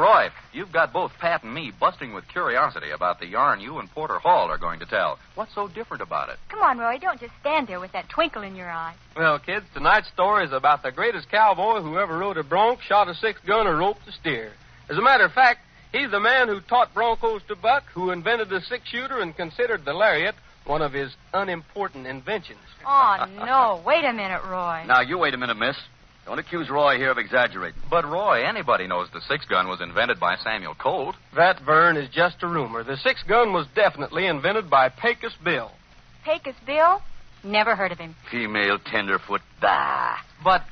Roy, 0.00 0.30
you've 0.54 0.72
got 0.72 0.94
both 0.94 1.12
Pat 1.20 1.42
and 1.42 1.52
me 1.52 1.72
busting 1.78 2.14
with 2.14 2.26
curiosity 2.26 2.90
about 2.90 3.20
the 3.20 3.26
yarn 3.26 3.60
you 3.60 3.78
and 3.78 3.90
Porter 3.90 4.18
Hall 4.18 4.50
are 4.50 4.56
going 4.56 4.80
to 4.80 4.86
tell. 4.86 5.18
What's 5.34 5.54
so 5.54 5.68
different 5.68 6.02
about 6.02 6.30
it? 6.30 6.38
Come 6.48 6.60
on, 6.60 6.78
Roy. 6.78 6.96
Don't 6.96 7.20
just 7.20 7.34
stand 7.40 7.68
there 7.68 7.80
with 7.80 7.92
that 7.92 8.08
twinkle 8.08 8.40
in 8.40 8.56
your 8.56 8.70
eye. 8.70 8.94
Well, 9.14 9.38
kids, 9.38 9.66
tonight's 9.74 10.08
story 10.08 10.46
is 10.46 10.52
about 10.52 10.82
the 10.82 10.90
greatest 10.90 11.28
cowboy 11.30 11.82
who 11.82 11.98
ever 11.98 12.16
rode 12.16 12.38
a 12.38 12.42
bronc, 12.42 12.80
shot 12.80 13.08
a 13.10 13.14
six 13.14 13.40
gun, 13.46 13.66
or 13.66 13.76
roped 13.76 14.08
a 14.08 14.12
steer. 14.12 14.52
As 14.88 14.96
a 14.96 15.02
matter 15.02 15.26
of 15.26 15.32
fact, 15.32 15.60
he's 15.92 16.10
the 16.10 16.18
man 16.18 16.48
who 16.48 16.62
taught 16.62 16.94
broncos 16.94 17.42
to 17.48 17.54
buck, 17.54 17.84
who 17.92 18.10
invented 18.10 18.48
the 18.48 18.62
six 18.62 18.88
shooter, 18.88 19.20
and 19.20 19.36
considered 19.36 19.84
the 19.84 19.92
lariat 19.92 20.34
one 20.64 20.80
of 20.80 20.94
his 20.94 21.14
unimportant 21.34 22.06
inventions. 22.06 22.60
Oh, 22.86 23.26
no. 23.44 23.82
Wait 23.84 24.04
a 24.06 24.14
minute, 24.14 24.44
Roy. 24.44 24.84
Now, 24.86 25.02
you 25.02 25.18
wait 25.18 25.34
a 25.34 25.36
minute, 25.36 25.58
miss. 25.58 25.76
Don't 26.30 26.38
accuse 26.38 26.70
Roy 26.70 26.96
here 26.96 27.10
of 27.10 27.18
exaggerating. 27.18 27.82
But, 27.90 28.04
Roy, 28.04 28.44
anybody 28.46 28.86
knows 28.86 29.08
the 29.12 29.20
six 29.22 29.44
gun 29.46 29.66
was 29.66 29.80
invented 29.80 30.20
by 30.20 30.36
Samuel 30.36 30.76
Colt. 30.76 31.16
That, 31.34 31.60
Vern, 31.62 31.96
is 31.96 32.08
just 32.08 32.44
a 32.44 32.46
rumor. 32.46 32.84
The 32.84 32.98
six 32.98 33.24
gun 33.24 33.52
was 33.52 33.66
definitely 33.74 34.28
invented 34.28 34.70
by 34.70 34.90
Pecos 34.90 35.32
Bill. 35.42 35.72
Pecos 36.24 36.54
Bill? 36.64 37.02
Never 37.42 37.74
heard 37.74 37.90
of 37.90 37.98
him. 37.98 38.14
Female 38.30 38.78
tenderfoot. 38.78 39.40
Bah. 39.60 40.18
But 40.44 40.62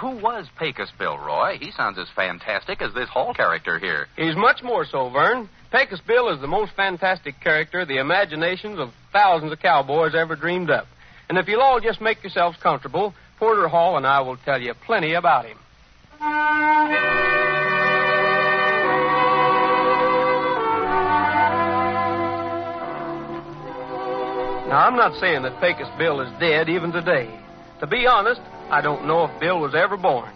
who 0.00 0.20
was 0.20 0.46
Pecos 0.56 0.92
Bill, 0.96 1.18
Roy? 1.18 1.58
He 1.60 1.72
sounds 1.72 1.98
as 1.98 2.06
fantastic 2.14 2.80
as 2.80 2.94
this 2.94 3.08
Hall 3.08 3.34
character 3.34 3.80
here. 3.80 4.06
He's 4.14 4.36
much 4.36 4.62
more 4.62 4.84
so, 4.84 5.10
Vern. 5.10 5.48
Pecos 5.72 6.00
Bill 6.06 6.28
is 6.28 6.40
the 6.40 6.46
most 6.46 6.76
fantastic 6.76 7.40
character 7.40 7.84
the 7.84 7.98
imaginations 7.98 8.78
of 8.78 8.90
thousands 9.12 9.50
of 9.50 9.58
cowboys 9.58 10.14
ever 10.14 10.36
dreamed 10.36 10.70
up. 10.70 10.86
And 11.28 11.38
if 11.38 11.48
you'll 11.48 11.60
all 11.60 11.80
just 11.80 12.00
make 12.00 12.22
yourselves 12.22 12.56
comfortable, 12.62 13.14
Porter 13.42 13.66
Hall 13.66 13.96
and 13.96 14.06
I 14.06 14.20
will 14.20 14.36
tell 14.36 14.62
you 14.62 14.72
plenty 14.86 15.14
about 15.14 15.46
him. 15.46 15.58
Now, 24.68 24.86
I'm 24.86 24.94
not 24.94 25.18
saying 25.18 25.42
that 25.42 25.60
Pecos 25.60 25.88
Bill 25.98 26.20
is 26.20 26.30
dead 26.38 26.68
even 26.68 26.92
today. 26.92 27.36
To 27.80 27.88
be 27.88 28.06
honest, 28.06 28.40
I 28.70 28.80
don't 28.80 29.08
know 29.08 29.24
if 29.24 29.40
Bill 29.40 29.58
was 29.58 29.74
ever 29.74 29.96
born. 29.96 30.30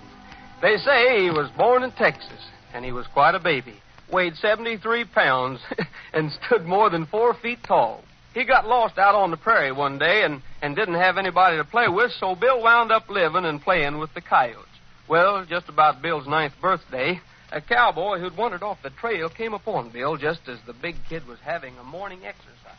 They 0.60 0.76
say 0.78 1.22
he 1.22 1.30
was 1.30 1.48
born 1.56 1.84
in 1.84 1.92
Texas, 1.92 2.50
and 2.74 2.84
he 2.84 2.90
was 2.90 3.06
quite 3.06 3.36
a 3.36 3.38
baby. 3.38 3.74
Weighed 4.10 4.34
73 4.34 5.04
pounds 5.04 5.60
and 6.12 6.32
stood 6.44 6.66
more 6.66 6.90
than 6.90 7.06
four 7.06 7.34
feet 7.34 7.62
tall. 7.62 8.02
He 8.36 8.44
got 8.44 8.68
lost 8.68 8.98
out 8.98 9.14
on 9.14 9.30
the 9.30 9.38
prairie 9.38 9.72
one 9.72 9.96
day 9.96 10.22
and, 10.22 10.42
and 10.60 10.76
didn't 10.76 10.96
have 11.00 11.16
anybody 11.16 11.56
to 11.56 11.64
play 11.64 11.88
with, 11.88 12.12
so 12.20 12.34
Bill 12.34 12.62
wound 12.62 12.92
up 12.92 13.08
living 13.08 13.46
and 13.46 13.62
playing 13.62 13.96
with 13.96 14.12
the 14.12 14.20
coyotes. 14.20 14.68
Well, 15.08 15.46
just 15.46 15.70
about 15.70 16.02
Bill's 16.02 16.26
ninth 16.26 16.52
birthday, 16.60 17.18
a 17.50 17.62
cowboy 17.62 18.18
who'd 18.18 18.36
wandered 18.36 18.62
off 18.62 18.76
the 18.82 18.90
trail 18.90 19.30
came 19.30 19.54
upon 19.54 19.88
Bill 19.88 20.18
just 20.18 20.40
as 20.48 20.58
the 20.66 20.74
big 20.74 20.96
kid 21.08 21.26
was 21.26 21.38
having 21.40 21.78
a 21.78 21.84
morning 21.84 22.26
exercise. 22.26 22.76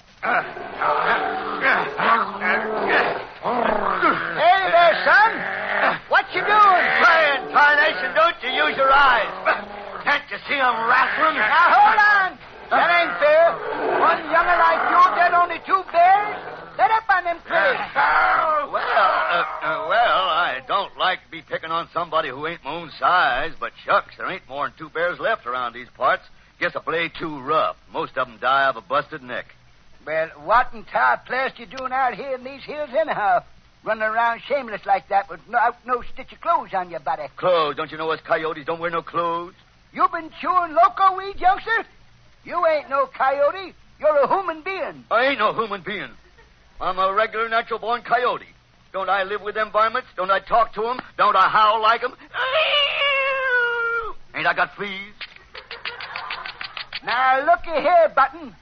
Hey 4.37 4.61
there, 4.69 4.93
son. 5.09 5.31
What 6.09 6.25
you 6.37 6.45
doing? 6.45 6.85
Playing, 7.01 7.49
tarnation, 7.49 8.13
don't 8.13 8.37
you 8.45 8.49
use 8.61 8.77
your 8.77 8.93
eyes. 8.93 9.25
Can't 10.03 10.29
you 10.29 10.37
see 10.47 10.53
I'm 10.61 10.87
rattling? 10.87 11.33
Now, 11.33 11.73
hold 11.73 11.97
on. 11.97 12.26
That 12.69 12.89
ain't 12.91 13.15
fair. 13.19 13.47
One 13.99 14.19
younger 14.27 14.57
like 14.59 14.81
you 14.91 15.03
dead 15.15 15.33
only 15.33 15.59
two 15.65 15.83
bears? 15.91 16.35
Let 16.77 16.91
up 16.91 17.09
on 17.09 17.23
them 17.23 17.39
plays. 17.47 17.79
Well, 17.95 18.73
uh, 18.75 19.45
uh, 19.63 19.85
well, 19.89 20.21
I 20.29 20.61
don't 20.67 20.95
like 20.97 21.23
to 21.23 21.31
be 21.31 21.41
picking 21.41 21.71
on 21.71 21.87
somebody 21.93 22.29
who 22.29 22.45
ain't 22.45 22.63
my 22.63 22.71
own 22.71 22.91
size, 22.99 23.53
but 23.59 23.71
shucks, 23.85 24.15
there 24.17 24.29
ain't 24.29 24.47
more 24.47 24.67
than 24.67 24.77
two 24.77 24.89
bears 24.89 25.17
left 25.19 25.47
around 25.47 25.73
these 25.73 25.87
parts. 25.95 26.23
Guess 26.59 26.75
I 26.75 26.79
play 26.79 27.09
too 27.17 27.39
rough. 27.41 27.77
Most 27.91 28.17
of 28.17 28.27
'em 28.27 28.37
die 28.37 28.65
of 28.65 28.75
a 28.75 28.81
busted 28.81 29.23
neck. 29.23 29.55
Well, 30.05 30.29
what 30.43 30.73
in 30.73 30.83
tar 30.85 31.17
place 31.25 31.53
you 31.57 31.65
doing 31.65 31.91
out 31.91 32.13
here 32.13 32.35
in 32.35 32.43
these 32.43 32.63
hills 32.63 32.89
anyhow? 32.93 33.43
Running 33.83 34.03
around 34.03 34.41
shameless 34.41 34.85
like 34.85 35.07
that 35.09 35.29
with 35.29 35.39
no, 35.47 35.59
no 35.85 36.01
stitch 36.13 36.31
of 36.33 36.41
clothes 36.41 36.73
on 36.73 36.89
your 36.89 36.99
body. 36.99 37.23
Clothes, 37.37 37.75
don't 37.75 37.91
you 37.91 37.97
know 37.97 38.11
us 38.11 38.19
coyotes 38.21 38.65
don't 38.65 38.79
wear 38.79 38.89
no 38.91 39.01
clothes? 39.01 39.53
You 39.93 40.07
been 40.09 40.29
chewing 40.41 40.73
loco 40.73 41.15
weed, 41.15 41.39
youngster? 41.39 41.85
You 42.47 42.65
ain't 42.65 42.89
no 42.89 43.07
coyote. 43.07 43.73
You're 43.99 44.23
a 44.23 44.27
human 44.27 44.61
being. 44.61 45.03
I 45.11 45.25
ain't 45.25 45.39
no 45.39 45.51
human 45.53 45.81
being. 45.81 46.09
I'm 46.79 46.97
a 46.97 47.13
regular 47.13 47.49
natural 47.49 47.77
born 47.77 48.03
coyote. 48.03 48.47
Don't 48.93 49.09
I 49.09 49.23
live 49.23 49.41
with 49.41 49.53
them 49.53 49.69
varmints? 49.69 50.07
Don't 50.15 50.31
I 50.31 50.39
talk 50.39 50.73
to 50.75 50.87
'em? 50.87 51.01
Don't 51.17 51.35
I 51.35 51.49
howl 51.49 51.81
like 51.81 52.01
'em? 52.03 52.15
Ain't 54.33 54.47
I 54.47 54.53
got 54.53 54.73
fleas? 54.75 55.13
Now, 57.03 57.45
looky 57.45 57.81
here, 57.81 58.13
Button. 58.15 58.55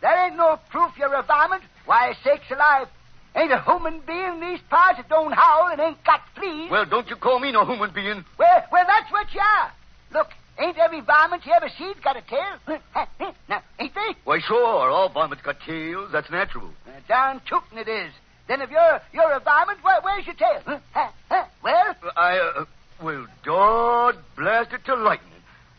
There 0.00 0.26
ain't 0.26 0.36
no 0.36 0.58
proof 0.70 0.98
you're 0.98 1.14
a 1.14 1.22
varmint. 1.22 1.62
Why, 1.86 2.16
sakes 2.24 2.50
alive. 2.50 2.88
Ain't 3.36 3.52
a 3.52 3.60
human 3.60 4.00
being 4.00 4.34
in 4.34 4.40
these 4.40 4.60
parts 4.62 4.96
that 4.96 5.08
don't 5.08 5.32
howl 5.32 5.68
and 5.68 5.80
ain't 5.80 6.02
got 6.02 6.22
fleas. 6.34 6.68
Well, 6.68 6.84
don't 6.84 7.08
you 7.08 7.14
call 7.14 7.38
me 7.38 7.52
no 7.52 7.64
human 7.64 7.90
being. 7.90 8.24
Well, 8.38 8.66
well, 8.72 8.84
that's 8.88 9.10
what 9.12 9.32
you 9.32 9.40
are. 9.40 9.70
Look, 10.12 10.30
ain't 10.60 10.78
every 10.78 11.00
varmint 11.00 11.44
you 11.46 11.52
ever 11.52 11.68
seen 11.78 11.94
got 12.02 12.16
a 12.16 12.22
tail? 12.22 12.78
now, 13.48 13.62
ain't 13.78 13.94
they? 13.94 14.14
Why, 14.24 14.38
sure, 14.40 14.90
all 14.90 15.08
varmints 15.08 15.44
got 15.44 15.56
tails. 15.66 16.10
That's 16.12 16.30
natural. 16.30 16.70
Uh, 16.86 17.00
darn 17.08 17.40
tootin' 17.48 17.78
it 17.78 17.88
is. 17.88 18.12
Then 18.48 18.62
if 18.62 18.70
you're 18.70 19.00
you're 19.12 19.32
a 19.32 19.40
varmint, 19.40 19.78
where, 19.82 20.00
where's 20.02 20.26
your 20.26 20.34
tail? 20.34 20.60
Huh? 20.66 20.78
Huh? 20.92 21.10
Huh? 21.30 21.44
Well, 21.62 21.94
I, 22.16 22.38
uh, 22.38 22.64
well, 23.02 23.26
Dod 23.44 24.16
blast 24.36 24.72
it 24.72 24.84
to 24.86 24.94
lightning. 24.96 25.30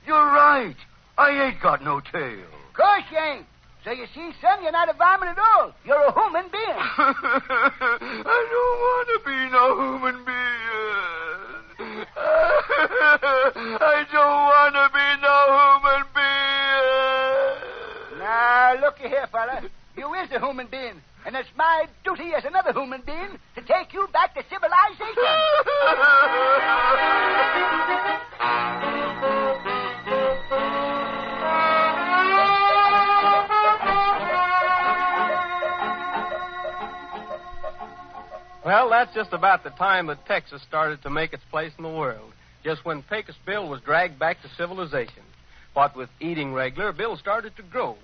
You're 0.08 0.16
right. 0.16 0.76
I 1.18 1.30
ain't 1.32 1.62
got 1.62 1.84
no 1.84 2.00
tail. 2.00 2.40
of 2.70 2.74
course 2.74 3.04
you 3.12 3.18
ain't. 3.18 3.46
So 3.84 3.92
you 3.92 4.06
see, 4.14 4.32
son, 4.42 4.62
you're 4.62 4.72
not 4.72 4.90
a 4.90 4.94
varmint 4.94 5.32
at 5.32 5.40
all. 5.40 5.74
You're 5.84 6.02
a 6.02 6.14
human 6.14 6.50
being. 6.52 6.64
I 6.78 8.48
don't 8.52 8.80
want 8.80 9.08
to 9.10 9.20
be 9.26 9.50
no 9.52 9.66
human 9.82 10.24
being. 10.24 11.51
I 13.82 14.06
don't 14.12 14.42
want 14.52 14.74
to 14.76 14.86
be 14.94 15.08
no 15.22 15.38
human 15.58 16.04
being. 16.16 18.20
now, 18.20 18.76
looky 18.82 19.08
here, 19.10 19.28
fella. 19.32 19.62
You 19.98 20.14
is 20.16 20.32
a 20.32 20.40
human 20.40 20.68
being. 20.68 21.02
And 21.26 21.36
it's 21.36 21.50
my 21.56 21.86
duty 22.04 22.34
as 22.36 22.46
another 22.46 22.74
human 22.74 23.02
being 23.06 23.38
to 23.56 23.62
take 23.62 23.94
you 23.94 24.08
back 24.12 24.34
to 24.36 24.44
civilization. 24.50 25.14
that's 39.02 39.16
just 39.16 39.34
about 39.34 39.64
the 39.64 39.72
time 39.72 40.06
that 40.06 40.28
Texas 40.28 40.62
started 40.62 41.02
to 41.02 41.10
make 41.10 41.34
its 41.34 41.42
place 41.50 41.72
in 41.76 41.84
the 41.84 41.90
world. 41.90 42.32
Just 42.64 42.86
when 42.86 43.02
Pecos 43.02 43.36
Bill 43.48 43.68
was 43.68 43.82
dragged 43.82 44.20
back 44.20 44.40
to 44.44 44.50
civilization. 44.50 45.24
What 45.74 45.96
with 45.96 46.10
eating 46.20 46.54
regular, 46.54 46.92
Bill 46.92 47.18
started 47.18 47.56
to 47.56 47.64
grow. 47.64 47.98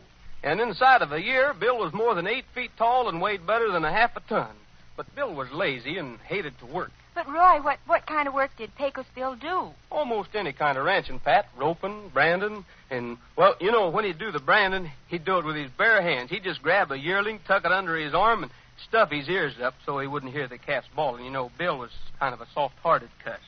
And 0.44 0.60
inside 0.60 1.04
of 1.04 1.12
a 1.12 1.22
year, 1.22 1.54
Bill 1.54 1.78
was 1.78 1.94
more 1.94 2.16
than 2.16 2.26
eight 2.26 2.46
feet 2.56 2.72
tall 2.80 3.10
and 3.10 3.22
weighed 3.22 3.46
better 3.46 3.72
than 3.72 3.86
a 3.86 3.92
half 3.92 4.16
a 4.16 4.22
ton. 4.22 4.56
But 4.96 5.14
Bill 5.14 5.36
was 5.36 5.52
lazy 5.52 6.00
and 6.00 6.18
hated 6.22 6.58
to 6.60 6.66
work. 6.66 6.90
But, 7.14 7.28
Roy, 7.28 7.62
what, 7.62 7.78
what 7.86 8.08
kind 8.08 8.28
of 8.28 8.34
work 8.34 8.50
did 8.58 8.76
Pecos 8.76 9.06
Bill 9.14 9.36
do? 9.36 9.70
Almost 9.92 10.30
any 10.34 10.52
kind 10.52 10.80
of 10.80 10.86
ranching, 10.86 11.20
Pat. 11.20 11.48
Roping, 11.56 12.10
branding, 12.12 12.66
and, 12.90 13.18
well, 13.36 13.56
you 13.60 13.72
know, 13.72 13.90
when 13.90 14.06
he'd 14.06 14.18
do 14.18 14.32
the 14.32 14.40
branding, 14.40 14.92
he'd 15.10 15.26
do 15.26 15.38
it 15.38 15.46
with 15.46 15.58
his 15.58 15.70
bare 15.78 16.02
hands. 16.02 16.32
He'd 16.32 16.44
just 16.44 16.64
grab 16.64 16.92
a 16.92 16.98
yearling, 16.98 17.40
tuck 17.48 17.66
it 17.66 17.72
under 17.72 17.96
his 17.96 18.16
arm, 18.16 18.42
and 18.44 18.52
stuff 18.88 19.12
his 19.12 19.28
ears 19.30 19.54
up 19.62 19.76
so 19.86 20.00
he 20.00 20.08
wouldn't 20.08 20.34
hear 20.34 20.48
the 20.48 20.58
calves 20.58 20.88
bawling. 20.96 21.26
You 21.26 21.32
know, 21.32 21.52
Bill 21.58 21.78
was 21.78 21.92
kind 22.20 22.34
of 22.34 22.42
a 22.42 22.48
soft-hearted 22.54 23.10
cuss. 23.24 23.40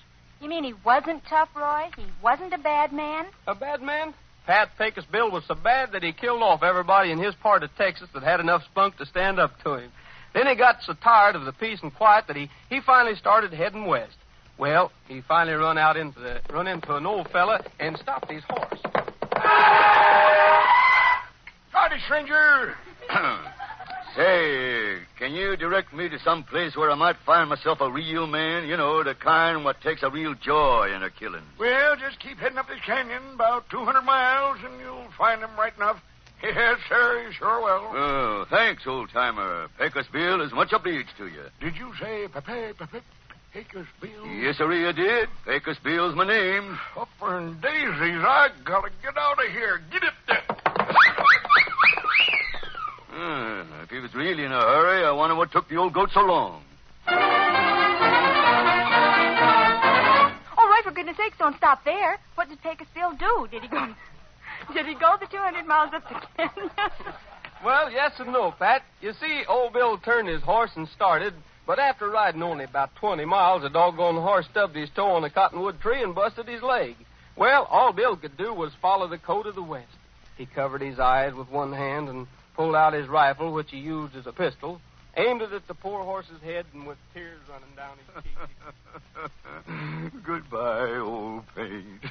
You 0.41 0.49
mean 0.49 0.63
he 0.63 0.73
wasn't 0.85 1.23
tough, 1.29 1.49
Roy? 1.55 1.89
He 1.97 2.05
wasn't 2.23 2.53
a 2.53 2.57
bad 2.57 2.93
man? 2.93 3.25
A 3.47 3.55
bad 3.55 3.81
man? 3.81 4.13
Pat 4.45 4.69
Pecos 4.77 5.05
Bill 5.11 5.29
was 5.29 5.43
so 5.47 5.55
bad 5.55 5.91
that 5.91 6.01
he 6.01 6.11
killed 6.11 6.41
off 6.41 6.63
everybody 6.63 7.11
in 7.11 7.19
his 7.19 7.35
part 7.35 7.61
of 7.61 7.69
Texas 7.75 8.09
that 8.13 8.23
had 8.23 8.39
enough 8.39 8.63
spunk 8.63 8.97
to 8.97 9.05
stand 9.05 9.39
up 9.39 9.51
to 9.63 9.75
him. 9.75 9.91
Then 10.33 10.47
he 10.47 10.55
got 10.55 10.81
so 10.81 10.93
tired 10.93 11.35
of 11.35 11.45
the 11.45 11.51
peace 11.51 11.79
and 11.81 11.93
quiet 11.93 12.25
that 12.27 12.35
he, 12.35 12.49
he 12.69 12.79
finally 12.81 13.15
started 13.15 13.53
heading 13.53 13.85
west. 13.85 14.15
Well, 14.57 14.91
he 15.07 15.21
finally 15.21 15.55
run 15.55 15.77
out 15.77 15.97
into 15.97 16.19
the 16.19 16.41
run 16.51 16.67
into 16.67 16.95
an 16.95 17.05
old 17.05 17.29
fella 17.29 17.63
and 17.79 17.97
stopped 17.97 18.29
his 18.29 18.43
horse. 18.49 18.81
Howdy, 21.71 21.99
stranger. 22.05 22.75
Say, 24.19 24.97
can 25.17 25.31
you 25.31 25.55
direct 25.55 25.93
me 25.93 26.09
to 26.09 26.19
some 26.19 26.43
place 26.43 26.75
where 26.75 26.91
I 26.91 26.95
might 26.95 27.15
find 27.25 27.47
myself 27.47 27.79
a 27.79 27.89
real 27.89 28.27
man? 28.27 28.67
You 28.67 28.75
know, 28.75 29.01
the 29.01 29.15
kind 29.15 29.63
what 29.63 29.79
takes 29.79 30.03
a 30.03 30.09
real 30.09 30.33
joy 30.33 30.91
in 30.93 31.01
a 31.03 31.09
killing. 31.09 31.45
Well, 31.57 31.95
just 31.95 32.19
keep 32.19 32.37
heading 32.37 32.57
up 32.57 32.67
this 32.67 32.81
canyon 32.85 33.23
about 33.35 33.69
200 33.69 34.01
miles, 34.01 34.57
and 34.61 34.77
you'll 34.81 35.07
find 35.17 35.39
him 35.39 35.51
right 35.57 35.73
enough. 35.77 36.01
Yes, 36.43 36.79
sir, 36.87 37.23
you 37.23 37.33
sure 37.33 37.61
will. 37.61 37.91
Oh, 37.93 38.45
thanks, 38.49 38.83
old 38.87 39.09
timer. 39.09 39.67
Pecos 39.77 40.07
Bill 40.07 40.41
is 40.41 40.53
much 40.53 40.71
obliged 40.71 41.11
to 41.17 41.27
you. 41.27 41.43
Did 41.59 41.75
you 41.75 41.91
say 41.99 42.27
Pepe, 42.29 42.73
Pepe, 42.77 42.99
Pecos 43.53 43.87
Bill? 44.01 44.25
Yes, 44.25 44.57
sir, 44.57 44.71
you 44.71 44.93
did. 44.93 45.27
Bill's 45.83 46.15
my 46.15 46.25
name. 46.25 46.77
Upper 46.95 47.39
and 47.39 47.61
daisies, 47.61 48.23
I 48.23 48.49
gotta 48.65 48.89
get 49.01 49.17
out 49.17 49.45
of 49.45 49.51
here. 49.51 49.81
Get 49.91 50.03
it 50.03 50.13
there. 50.27 50.68
Ah, 53.11 53.83
if 53.83 53.89
he 53.89 53.99
was 53.99 54.13
really 54.13 54.43
in 54.43 54.51
a 54.51 54.59
hurry, 54.59 55.03
I 55.05 55.11
wonder 55.11 55.35
what 55.35 55.51
took 55.51 55.67
the 55.67 55.77
old 55.77 55.93
goat 55.93 56.09
so 56.13 56.21
long. 56.21 56.63
All 60.57 60.67
right, 60.67 60.81
for 60.83 60.91
goodness 60.91 61.17
sakes, 61.17 61.37
don't 61.37 61.57
stop 61.57 61.83
there. 61.83 62.19
What 62.35 62.49
did 62.49 62.61
Pecos 62.61 62.87
Bill 62.93 63.13
do? 63.13 63.47
Did 63.51 63.63
he 63.63 63.67
go... 63.67 63.87
Did 64.73 64.85
he 64.85 64.93
go 64.93 65.15
the 65.19 65.25
200 65.25 65.65
miles 65.65 65.93
up 65.93 66.03
the 66.09 66.15
canyon? 66.37 66.69
Well, 67.63 67.91
yes 67.91 68.13
and 68.19 68.31
no, 68.31 68.51
Pat. 68.57 68.83
You 69.01 69.11
see, 69.19 69.43
old 69.49 69.73
Bill 69.73 69.97
turned 69.97 70.29
his 70.29 70.41
horse 70.41 70.71
and 70.77 70.87
started, 70.87 71.33
but 71.67 71.77
after 71.77 72.09
riding 72.09 72.41
only 72.41 72.63
about 72.63 72.95
20 72.95 73.25
miles, 73.25 73.63
the 73.63 73.69
doggone 73.69 74.15
horse 74.15 74.45
stubbed 74.49 74.77
his 74.77 74.89
toe 74.95 75.11
on 75.11 75.25
a 75.25 75.29
cottonwood 75.29 75.81
tree 75.81 76.01
and 76.01 76.15
busted 76.15 76.47
his 76.47 76.61
leg. 76.61 76.95
Well, 77.35 77.65
all 77.65 77.91
Bill 77.91 78.15
could 78.15 78.37
do 78.37 78.53
was 78.53 78.71
follow 78.81 79.09
the 79.09 79.17
coat 79.17 79.45
of 79.45 79.55
the 79.55 79.63
West. 79.63 79.91
He 80.37 80.45
covered 80.45 80.79
his 80.81 80.99
eyes 80.99 81.33
with 81.33 81.49
one 81.49 81.73
hand 81.73 82.07
and 82.07 82.27
pulled 82.59 82.75
out 82.75 82.91
his 82.91 83.07
rifle, 83.07 83.53
which 83.53 83.71
he 83.71 83.77
used 83.77 84.17
as 84.17 84.27
a 84.27 84.33
pistol, 84.33 84.81
aimed 85.15 85.41
it 85.41 85.53
at 85.53 85.65
the 85.69 85.73
poor 85.73 86.03
horse's 86.03 86.41
head, 86.43 86.65
and 86.73 86.85
with 86.85 86.97
tears 87.13 87.39
running 87.49 87.73
down 87.73 87.95
his 88.03 88.23
cheeks. 88.25 88.37
Goodbye, 90.25 90.97
old 90.97 91.43
paint. 91.55 92.03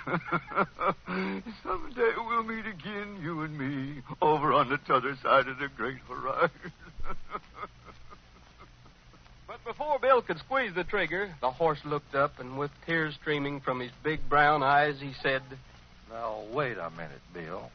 Someday 1.62 2.12
we'll 2.16 2.44
meet 2.44 2.64
again, 2.64 3.18
you 3.22 3.42
and 3.42 3.58
me, 3.58 4.00
over 4.22 4.54
on 4.54 4.70
the 4.70 4.78
t'other 4.78 5.18
side 5.22 5.48
of 5.48 5.58
the 5.58 5.68
great 5.76 5.98
horizon. 6.08 6.72
But 9.46 9.64
before 9.64 9.98
Bill 9.98 10.20
could 10.20 10.38
squeeze 10.38 10.74
the 10.74 10.84
trigger, 10.84 11.34
the 11.40 11.50
horse 11.50 11.80
looked 11.84 12.14
up, 12.14 12.38
and 12.38 12.58
with 12.58 12.70
tears 12.86 13.14
streaming 13.20 13.60
from 13.60 13.80
his 13.80 13.90
big 14.02 14.20
brown 14.28 14.62
eyes, 14.62 14.96
he 15.00 15.12
said, 15.22 15.42
Now, 16.10 16.42
wait 16.52 16.78
a 16.78 16.90
minute, 16.90 17.20
Bill. 17.32 17.70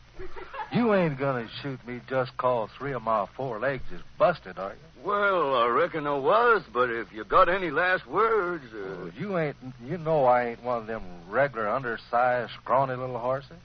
You 0.72 0.94
ain't 0.94 1.18
gonna 1.20 1.48
shoot 1.62 1.86
me 1.88 2.02
just 2.08 2.36
'cause 2.38 2.70
three 2.78 2.94
of 2.94 3.04
my 3.04 3.26
four 3.36 3.60
legs 3.60 3.92
is 3.92 4.02
busted, 4.18 4.58
are 4.60 4.74
you? 4.74 4.80
well, 5.04 5.56
I 5.56 5.68
reckon 5.68 6.08
I 6.08 6.16
was, 6.16 6.64
but 6.72 6.90
if 6.90 7.12
you 7.12 7.24
got 7.26 7.50
any 7.50 7.70
last 7.72 8.08
words, 8.08 8.64
uh... 8.74 8.96
Well, 9.02 9.12
you 9.18 9.38
ain't. 9.38 9.58
You 9.86 9.98
know 9.98 10.26
I 10.26 10.46
ain't 10.46 10.64
one 10.64 10.78
of 10.80 10.88
them 10.88 11.04
regular 11.30 11.68
undersized, 11.68 12.54
scrawny 12.54 12.96
little 12.96 13.20
horses. 13.20 13.58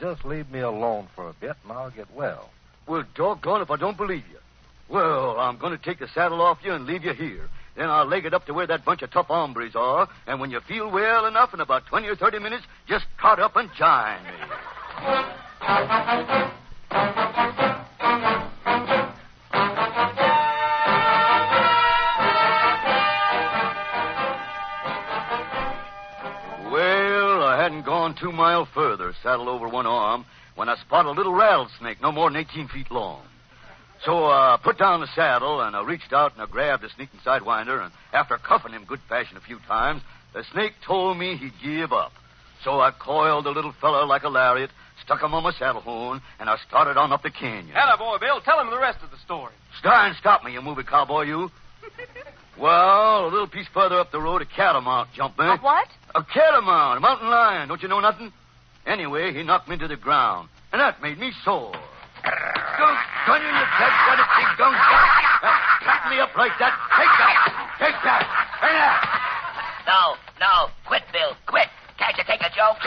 Just 0.00 0.24
leave 0.24 0.50
me 0.50 0.60
alone 0.60 1.08
for 1.16 1.28
a 1.28 1.32
bit, 1.32 1.56
and 1.64 1.72
I'll 1.72 1.90
get 1.90 2.10
well. 2.14 2.50
Well, 2.86 3.04
doggone 3.14 3.62
if 3.62 3.70
I 3.70 3.76
don't 3.76 3.96
believe 3.96 4.24
you. 4.30 4.38
Well, 4.88 5.38
I'm 5.38 5.58
going 5.58 5.76
to 5.76 5.82
take 5.82 5.98
the 5.98 6.08
saddle 6.08 6.40
off 6.40 6.58
you 6.62 6.72
and 6.72 6.86
leave 6.86 7.04
you 7.04 7.12
here. 7.12 7.48
Then 7.78 7.90
I'll 7.90 8.06
leg 8.06 8.26
it 8.26 8.34
up 8.34 8.44
to 8.46 8.54
where 8.54 8.66
that 8.66 8.84
bunch 8.84 9.02
of 9.02 9.12
tough 9.12 9.28
hombres 9.28 9.76
are, 9.76 10.08
and 10.26 10.40
when 10.40 10.50
you 10.50 10.58
feel 10.66 10.90
well 10.90 11.26
enough 11.26 11.54
in 11.54 11.60
about 11.60 11.86
20 11.86 12.08
or 12.08 12.16
30 12.16 12.40
minutes, 12.40 12.64
just 12.88 13.04
trot 13.18 13.38
up 13.38 13.54
and 13.54 13.70
join 13.72 14.20
me. 14.24 14.30
Well, 26.72 27.44
I 27.44 27.60
hadn't 27.62 27.86
gone 27.86 28.16
two 28.20 28.32
mile 28.32 28.66
further, 28.74 29.14
saddle 29.22 29.48
over 29.48 29.68
one 29.68 29.86
arm, 29.86 30.24
when 30.56 30.68
I 30.68 30.74
spot 30.78 31.06
a 31.06 31.12
little 31.12 31.32
rattlesnake 31.32 32.02
no 32.02 32.10
more 32.10 32.28
than 32.28 32.40
18 32.40 32.66
feet 32.66 32.90
long. 32.90 33.22
So 34.04 34.24
I 34.24 34.54
uh, 34.54 34.56
put 34.58 34.78
down 34.78 35.00
the 35.00 35.08
saddle 35.14 35.60
and 35.60 35.74
I 35.74 35.82
reached 35.82 36.12
out 36.12 36.32
and 36.32 36.42
I 36.42 36.46
grabbed 36.46 36.82
the 36.82 36.88
sneaking 36.94 37.20
sidewinder, 37.26 37.82
and 37.82 37.92
after 38.12 38.38
cuffing 38.38 38.72
him 38.72 38.84
good 38.84 39.00
fashion 39.08 39.36
a 39.36 39.40
few 39.40 39.58
times, 39.66 40.02
the 40.34 40.44
snake 40.52 40.74
told 40.86 41.18
me 41.18 41.36
he'd 41.36 41.52
give 41.62 41.92
up. 41.92 42.12
So 42.64 42.80
I 42.80 42.90
coiled 42.92 43.44
the 43.44 43.50
little 43.50 43.74
feller 43.80 44.04
like 44.06 44.22
a 44.22 44.28
lariat, 44.28 44.70
stuck 45.04 45.22
him 45.22 45.34
on 45.34 45.42
my 45.42 45.52
saddle 45.52 45.80
horn, 45.80 46.20
and 46.38 46.48
I 46.48 46.56
started 46.68 46.96
on 46.96 47.12
up 47.12 47.22
the 47.22 47.30
canyon. 47.30 47.74
Hello, 47.74 47.96
boy, 47.96 48.18
Bill. 48.18 48.40
Tell 48.40 48.60
him 48.60 48.70
the 48.70 48.78
rest 48.78 48.98
of 49.02 49.10
the 49.10 49.18
story. 49.24 49.52
Stein, 49.78 50.14
stop 50.18 50.44
me, 50.44 50.52
you 50.52 50.62
movie 50.62 50.82
cowboy, 50.82 51.22
you. 51.22 51.50
well, 52.58 53.26
a 53.26 53.30
little 53.30 53.48
piece 53.48 53.66
further 53.72 53.98
up 53.98 54.12
the 54.12 54.20
road, 54.20 54.42
a 54.42 54.46
catamount 54.46 55.08
jumped 55.12 55.38
me. 55.38 55.46
A 55.46 55.56
what? 55.56 55.88
A 56.14 56.22
catamount, 56.22 56.98
a 56.98 57.00
mountain 57.00 57.28
lion. 57.28 57.68
Don't 57.68 57.82
you 57.82 57.88
know 57.88 58.00
nothing? 58.00 58.32
Anyway, 58.86 59.32
he 59.32 59.42
knocked 59.42 59.68
me 59.68 59.76
to 59.76 59.88
the 59.88 59.96
ground, 59.96 60.48
and 60.72 60.80
that 60.80 61.02
made 61.02 61.18
me 61.18 61.32
sore. 61.44 61.72
Gun 63.28 63.40
you, 63.44 63.52
you 63.52 63.66
dead 63.76 64.18
it, 64.24 64.28
big 64.40 64.50
gun. 64.56 64.72
Cut 64.72 66.00
me 66.08 66.16
up 66.16 66.32
like 66.32 66.56
that. 66.56 66.72
Take 66.96 67.12
that. 67.20 67.36
Take 67.76 67.98
that. 68.00 68.24
Hey, 68.64 68.72
there. 68.72 68.96
No, 69.84 70.16
no. 70.40 70.72
Quit, 70.88 71.04
Bill. 71.12 71.36
Quit. 71.44 71.68
Can't 72.00 72.16
you 72.16 72.24
take 72.24 72.40
a 72.40 72.48
joke? 72.56 72.80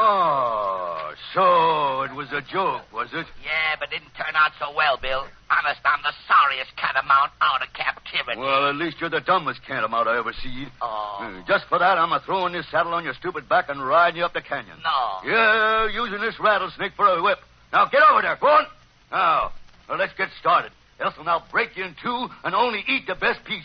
Oh, 0.00 1.12
so 1.34 2.02
it 2.08 2.14
was 2.16 2.28
a 2.32 2.40
joke, 2.40 2.82
was 2.92 3.08
it? 3.12 3.26
Yeah, 3.44 3.76
but 3.78 3.90
didn't 3.90 4.14
turn 4.16 4.32
out 4.34 4.52
so 4.58 4.72
well, 4.74 4.96
Bill. 4.96 5.26
Honest, 5.50 5.80
I'm 5.84 6.00
the 6.02 6.14
sorriest 6.24 6.72
catamount 6.80 7.32
out 7.42 7.60
of 7.60 7.68
captivity. 7.74 8.38
Well, 8.40 8.70
at 8.70 8.76
least 8.76 8.96
you're 9.00 9.10
the 9.10 9.20
dumbest 9.20 9.60
catamount 9.66 10.08
I 10.08 10.16
ever 10.18 10.32
see. 10.42 10.66
Oh. 10.80 11.18
Uh, 11.20 11.42
Just 11.46 11.66
for 11.68 11.78
that, 11.78 11.98
I'm 11.98 12.12
a 12.12 12.20
throwing 12.24 12.54
this 12.54 12.64
saddle 12.70 12.94
on 12.94 13.04
your 13.04 13.14
stupid 13.14 13.48
back 13.48 13.68
and 13.68 13.84
riding 13.84 14.18
you 14.18 14.24
up 14.24 14.32
the 14.32 14.40
canyon. 14.40 14.78
No. 14.82 15.28
Yeah, 15.30 15.88
using 15.92 16.20
this 16.22 16.38
rattlesnake 16.40 16.92
for 16.96 17.06
a 17.06 17.20
whip. 17.22 17.38
Now 17.72 17.86
get 17.86 18.02
over 18.10 18.22
there, 18.22 18.36
go 18.40 18.48
on. 18.48 18.66
Now, 19.10 19.52
well, 19.88 19.98
let's 19.98 20.12
get 20.14 20.28
started. 20.40 20.72
Else 20.98 21.14
I'll 21.18 21.24
now 21.24 21.42
break 21.50 21.76
you 21.76 21.84
in 21.84 21.94
two 22.02 22.28
and 22.44 22.54
only 22.54 22.84
eat 22.86 23.06
the 23.06 23.14
best 23.14 23.44
piece. 23.44 23.64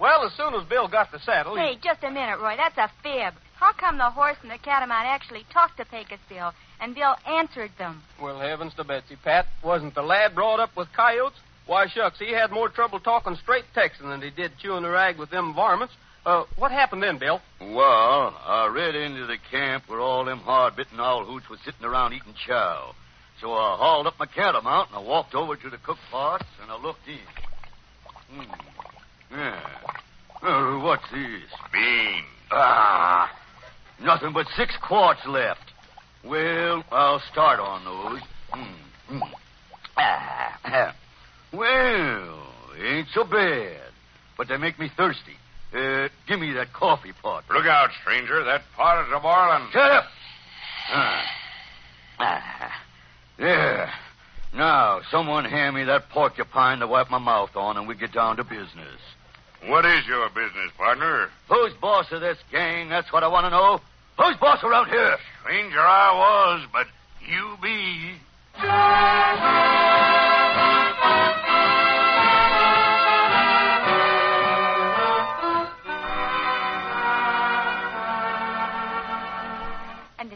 Well, 0.00 0.24
as 0.24 0.32
soon 0.36 0.54
as 0.54 0.64
Bill 0.68 0.86
got 0.86 1.10
the 1.10 1.18
saddle, 1.18 1.56
he... 1.56 1.60
Hey, 1.60 1.78
just 1.82 2.04
a 2.04 2.10
minute, 2.10 2.38
Roy. 2.40 2.56
That's 2.56 2.78
a 2.78 2.88
fib. 3.02 3.34
How 3.56 3.72
come 3.72 3.98
the 3.98 4.10
horse 4.10 4.36
and 4.42 4.50
the 4.50 4.58
catamount 4.58 5.06
actually 5.06 5.44
talked 5.52 5.78
to 5.78 5.84
Pecos 5.84 6.20
Bill, 6.28 6.52
and 6.80 6.94
Bill 6.94 7.16
answered 7.26 7.72
them? 7.78 8.02
Well, 8.22 8.38
heavens 8.38 8.74
to 8.74 8.84
Betsy, 8.84 9.16
Pat. 9.16 9.46
Wasn't 9.64 9.96
the 9.96 10.02
lad 10.02 10.36
brought 10.36 10.60
up 10.60 10.76
with 10.76 10.92
coyotes? 10.94 11.38
Why, 11.66 11.88
shucks, 11.88 12.20
he 12.20 12.32
had 12.32 12.52
more 12.52 12.68
trouble 12.68 13.00
talking 13.00 13.34
straight 13.42 13.64
Texan 13.74 14.08
than 14.08 14.22
he 14.22 14.30
did 14.30 14.52
chewing 14.62 14.84
the 14.84 14.90
rag 14.90 15.18
with 15.18 15.30
them 15.30 15.52
varmints. 15.54 15.94
Uh, 16.26 16.44
what 16.56 16.70
happened 16.70 17.02
then, 17.02 17.18
Bill? 17.18 17.40
Well, 17.60 18.36
I 18.44 18.70
rid 18.72 18.94
into 18.94 19.26
the 19.26 19.38
camp 19.50 19.84
where 19.88 20.00
all 20.00 20.24
them 20.24 20.38
hard-bitten 20.40 21.00
owl 21.00 21.24
hoots 21.24 21.48
was 21.48 21.58
sitting 21.64 21.84
around 21.84 22.12
eating 22.12 22.34
chow. 22.46 22.94
So 23.40 23.52
I 23.52 23.76
hauled 23.78 24.06
up 24.06 24.18
my 24.18 24.26
catamount 24.26 24.90
and 24.90 24.98
I 24.98 25.02
walked 25.02 25.34
over 25.34 25.56
to 25.56 25.70
the 25.70 25.78
cook 25.78 25.98
pots 26.10 26.44
and 26.60 26.70
I 26.70 26.76
looked 26.76 27.06
in. 27.06 27.18
Hmm. 28.30 28.52
Yeah. 29.30 29.60
Uh, 30.42 30.78
what's 30.80 31.08
this? 31.10 31.50
Beans. 31.72 32.26
Ah, 32.50 33.30
nothing 34.00 34.32
but 34.32 34.46
six 34.56 34.74
quarts 34.82 35.20
left. 35.26 35.60
Well, 36.24 36.84
I'll 36.90 37.22
start 37.32 37.60
on 37.60 37.84
those. 37.84 38.20
Hmm. 38.50 39.18
Hmm. 39.18 39.32
Ah, 39.96 40.94
well, 41.52 42.46
ain't 42.78 43.08
so 43.14 43.24
bad, 43.24 43.90
but 44.36 44.48
they 44.48 44.56
make 44.56 44.78
me 44.78 44.90
thirsty. 44.96 45.36
Uh, 45.74 46.08
give 46.26 46.40
me 46.40 46.52
that 46.54 46.72
coffee 46.72 47.12
pot. 47.22 47.44
Look 47.50 47.66
out, 47.66 47.90
stranger. 48.00 48.42
That 48.44 48.62
pot 48.76 49.06
is 49.06 49.12
a 49.14 49.20
boiling. 49.20 49.68
Shut 49.70 49.90
up. 49.90 50.04
Ah. 50.90 51.24
Ah. 52.18 52.82
There. 53.36 53.92
Now, 54.54 55.00
someone 55.10 55.44
hand 55.44 55.76
me 55.76 55.84
that 55.84 56.08
porcupine 56.08 56.78
to 56.78 56.86
wipe 56.86 57.10
my 57.10 57.18
mouth 57.18 57.54
on, 57.54 57.76
and 57.76 57.86
we 57.86 57.94
get 57.94 58.12
down 58.12 58.36
to 58.36 58.44
business. 58.44 59.00
What 59.66 59.84
is 59.84 60.06
your 60.06 60.28
business, 60.30 60.70
partner? 60.76 61.28
Who's 61.48 61.74
boss 61.74 62.10
of 62.12 62.20
this 62.20 62.38
gang? 62.50 62.88
That's 62.88 63.12
what 63.12 63.22
I 63.22 63.28
want 63.28 63.44
to 63.46 63.50
know. 63.50 63.80
Who's 64.18 64.36
boss 64.38 64.62
around 64.64 64.88
here? 64.88 65.16
Stranger 65.42 65.80
I 65.80 66.14
was, 66.14 66.66
but 66.72 66.86
you 67.26 67.56
be. 67.62 68.14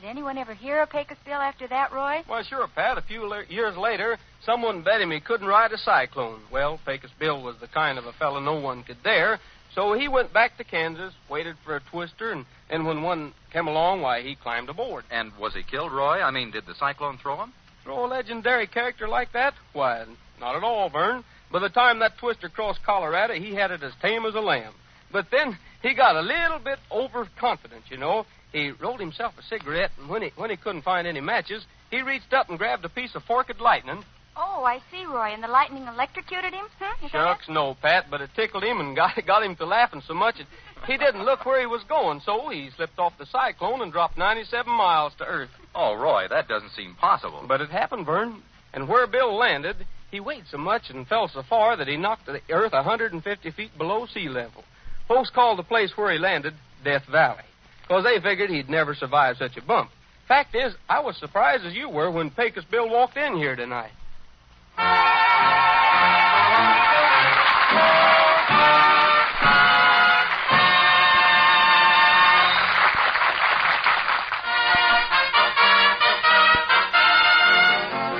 Did 0.02 0.08
anyone 0.08 0.36
ever 0.36 0.52
hear 0.52 0.82
of 0.82 0.90
Pecos 0.90 1.16
Bill 1.24 1.40
after 1.40 1.68
that, 1.68 1.92
Roy? 1.92 2.22
Well, 2.28 2.42
sure, 2.42 2.66
Pat. 2.74 2.98
A 2.98 3.02
few 3.02 3.24
le- 3.24 3.44
years 3.48 3.76
later, 3.76 4.18
someone 4.44 4.82
bet 4.82 5.00
him 5.00 5.12
he 5.12 5.20
couldn't 5.20 5.46
ride 5.46 5.70
a 5.70 5.78
cyclone. 5.78 6.40
Well, 6.50 6.80
Pecos 6.84 7.12
Bill 7.20 7.40
was 7.40 7.54
the 7.60 7.68
kind 7.68 7.98
of 7.98 8.06
a 8.06 8.12
fellow 8.14 8.40
no 8.40 8.58
one 8.58 8.82
could 8.82 9.00
dare, 9.04 9.38
so 9.76 9.92
he 9.92 10.08
went 10.08 10.32
back 10.32 10.58
to 10.58 10.64
Kansas, 10.64 11.14
waited 11.30 11.54
for 11.64 11.76
a 11.76 11.80
twister, 11.92 12.32
and, 12.32 12.46
and 12.68 12.84
when 12.84 13.02
one 13.02 13.32
came 13.52 13.68
along, 13.68 14.00
why, 14.00 14.22
he 14.22 14.34
climbed 14.34 14.68
aboard. 14.68 15.04
And 15.08 15.30
was 15.38 15.54
he 15.54 15.62
killed, 15.62 15.92
Roy? 15.92 16.20
I 16.20 16.32
mean, 16.32 16.50
did 16.50 16.66
the 16.66 16.74
cyclone 16.74 17.18
throw 17.18 17.40
him? 17.40 17.52
Throw 17.84 18.04
a 18.04 18.08
legendary 18.08 18.66
character 18.66 19.06
like 19.06 19.32
that? 19.34 19.54
Why, 19.72 20.04
not 20.40 20.56
at 20.56 20.64
all, 20.64 20.90
Vern. 20.90 21.22
By 21.52 21.60
the 21.60 21.68
time 21.68 22.00
that 22.00 22.18
twister 22.18 22.48
crossed 22.48 22.82
Colorado, 22.84 23.34
he 23.34 23.54
had 23.54 23.70
it 23.70 23.84
as 23.84 23.92
tame 24.02 24.26
as 24.26 24.34
a 24.34 24.40
lamb. 24.40 24.74
But 25.12 25.26
then 25.30 25.58
he 25.82 25.94
got 25.94 26.16
a 26.16 26.20
little 26.20 26.58
bit 26.58 26.78
overconfident, 26.90 27.84
you 27.88 27.96
know. 27.96 28.24
He 28.52 28.70
rolled 28.70 29.00
himself 29.00 29.34
a 29.38 29.42
cigarette, 29.42 29.90
and 29.98 30.08
when 30.08 30.22
he 30.22 30.32
when 30.36 30.50
he 30.50 30.56
couldn't 30.56 30.82
find 30.82 31.06
any 31.06 31.20
matches, 31.20 31.64
he 31.90 32.02
reached 32.02 32.32
up 32.32 32.48
and 32.48 32.58
grabbed 32.58 32.84
a 32.84 32.88
piece 32.88 33.14
of 33.14 33.22
forked 33.24 33.60
lightning. 33.60 34.04
Oh, 34.36 34.64
I 34.64 34.80
see, 34.90 35.04
Roy. 35.04 35.32
And 35.34 35.42
the 35.42 35.48
lightning 35.48 35.86
electrocuted 35.86 36.54
him? 36.54 36.64
Hmm? 36.80 37.04
Is 37.04 37.12
that 37.12 37.18
Shucks, 37.18 37.48
no, 37.48 37.74
Pat, 37.74 38.06
but 38.10 38.22
it 38.22 38.30
tickled 38.34 38.64
him 38.64 38.80
and 38.80 38.96
got 39.02 39.14
got 39.26 39.42
him 39.42 39.56
to 39.56 39.66
laughing 39.66 40.02
so 40.06 40.14
much 40.14 40.36
that 40.38 40.46
he 40.86 40.96
didn't 40.96 41.24
look 41.24 41.44
where 41.44 41.60
he 41.60 41.66
was 41.66 41.82
going. 41.88 42.20
So 42.24 42.48
he 42.48 42.70
slipped 42.76 42.98
off 42.98 43.12
the 43.18 43.26
cyclone 43.26 43.82
and 43.82 43.92
dropped 43.92 44.16
97 44.16 44.70
miles 44.70 45.12
to 45.18 45.24
Earth. 45.24 45.50
Oh, 45.74 45.94
Roy, 45.94 46.26
that 46.28 46.48
doesn't 46.48 46.72
seem 46.72 46.94
possible. 46.94 47.44
But 47.46 47.60
it 47.60 47.70
happened, 47.70 48.06
Vern. 48.06 48.42
And 48.74 48.88
where 48.88 49.06
Bill 49.06 49.36
landed, 49.36 49.76
he 50.10 50.20
weighed 50.20 50.44
so 50.50 50.58
much 50.58 50.88
and 50.88 51.06
fell 51.06 51.28
so 51.28 51.42
far 51.42 51.76
that 51.76 51.88
he 51.88 51.96
knocked 51.96 52.26
the 52.26 52.40
Earth 52.50 52.72
150 52.72 53.50
feet 53.50 53.76
below 53.76 54.06
sea 54.06 54.28
level. 54.28 54.64
Folks 55.08 55.30
called 55.30 55.58
the 55.58 55.62
place 55.62 55.92
where 55.96 56.12
he 56.12 56.18
landed 56.18 56.54
Death 56.84 57.04
Valley, 57.10 57.44
because 57.82 58.04
they 58.04 58.18
figured 58.20 58.50
he'd 58.50 58.70
never 58.70 58.94
survive 58.94 59.36
such 59.36 59.56
a 59.56 59.62
bump. 59.62 59.90
Fact 60.26 60.54
is, 60.54 60.74
I 60.88 61.00
was 61.00 61.16
surprised 61.18 61.64
as 61.66 61.74
you 61.74 61.88
were 61.88 62.10
when 62.10 62.30
Pecos 62.30 62.64
Bill 62.70 62.88
walked 62.88 63.16
in 63.16 63.36
here 63.36 63.56
tonight. 63.56 63.90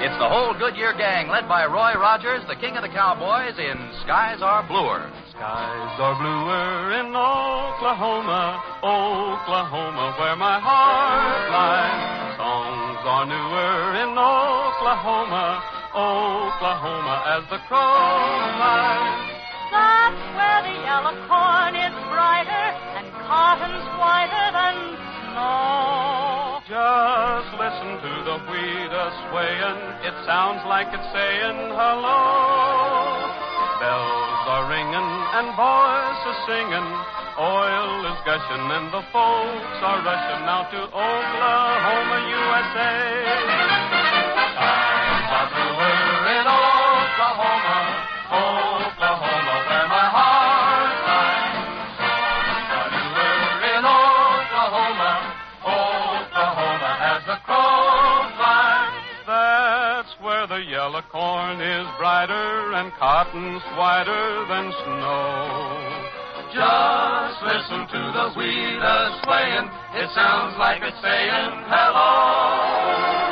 It's 0.03 0.19
the 0.19 0.29
whole 0.29 0.53
Goodyear 0.59 0.93
gang, 0.99 1.29
led 1.29 1.49
by 1.49 1.65
Roy 1.65 1.95
Rogers, 1.95 2.43
the 2.49 2.57
king 2.57 2.77
of 2.77 2.83
the 2.83 2.89
cowboys, 2.89 3.59
in 3.59 3.79
Skies 4.03 4.43
Are 4.43 4.67
Bluer. 4.67 5.11
Skies 5.33 5.97
are 5.97 6.17
bluer 6.21 6.93
in 7.01 7.09
Oklahoma, 7.09 8.61
Oklahoma, 8.85 10.13
where 10.21 10.37
my 10.37 10.61
heart 10.61 11.45
lies. 11.49 12.37
Songs 12.37 13.01
are 13.01 13.25
newer 13.25 13.97
in 13.97 14.13
Oklahoma, 14.13 15.65
Oklahoma, 15.97 17.17
as 17.33 17.49
the 17.49 17.57
crow 17.65 17.81
flies. 18.61 19.25
That's 19.73 20.21
where 20.37 20.61
the 20.69 20.77
yellow 20.85 21.17
corn 21.25 21.81
is 21.81 21.97
brighter 22.13 22.69
and 23.01 23.09
cotton's 23.25 23.89
whiter 23.97 24.47
than 24.53 24.77
snow. 25.33 26.61
Just 26.69 27.51
listen 27.57 27.89
to 28.05 28.13
the 28.29 28.37
wheat 28.53 28.93
a 28.93 29.07
swaying. 29.33 29.81
It 30.05 30.17
sounds 30.29 30.61
like 30.69 30.93
it's 30.93 31.09
saying 31.09 31.73
hello. 31.73 32.21
Bells 33.81 34.32
are 34.47 34.69
ringing 34.69 35.11
and 35.39 35.49
voices 35.55 36.39
singing. 36.47 36.89
Oil 37.39 38.07
is 38.11 38.19
gushing 38.27 38.67
and 38.75 38.89
the 38.93 39.03
folks 39.15 39.79
are 39.87 40.03
rushing 40.03 40.45
out 40.51 40.71
to 40.71 40.83
Oklahoma, 40.91 42.19
USA. 42.27 43.62
Yellow 60.83 61.03
corn 61.13 61.61
is 61.61 61.87
brighter 61.97 62.75
and 62.75 62.91
cotton's 62.99 63.63
whiter 63.79 64.47
than 64.51 64.67
snow. 64.83 65.79
Just 66.51 67.39
listen 67.47 67.87
to 67.87 68.01
the 68.11 68.27
a 68.83 69.21
swaying. 69.23 69.71
It 70.03 70.11
sounds 70.13 70.59
like 70.59 70.83
it's 70.83 71.01
saying 71.01 71.55
hello. 71.71 73.32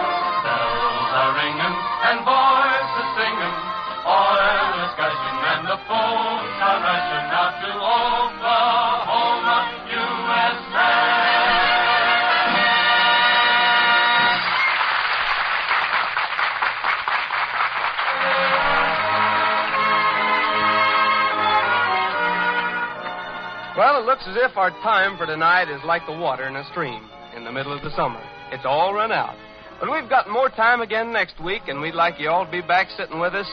Looks 24.10 24.26
as 24.26 24.50
if 24.50 24.56
our 24.56 24.70
time 24.82 25.16
for 25.16 25.24
tonight 25.24 25.70
is 25.70 25.80
like 25.84 26.04
the 26.04 26.10
water 26.10 26.48
in 26.48 26.56
a 26.56 26.64
stream 26.72 27.08
in 27.36 27.44
the 27.44 27.52
middle 27.52 27.72
of 27.72 27.80
the 27.84 27.94
summer. 27.94 28.20
It's 28.50 28.64
all 28.64 28.92
run 28.92 29.12
out. 29.12 29.36
But 29.78 29.88
we've 29.88 30.10
got 30.10 30.28
more 30.28 30.48
time 30.48 30.80
again 30.80 31.12
next 31.12 31.40
week, 31.40 31.62
and 31.68 31.80
we'd 31.80 31.94
like 31.94 32.18
you 32.18 32.28
all 32.28 32.44
to 32.44 32.50
be 32.50 32.60
back 32.60 32.88
sitting 32.96 33.20
with 33.20 33.34
us 33.34 33.46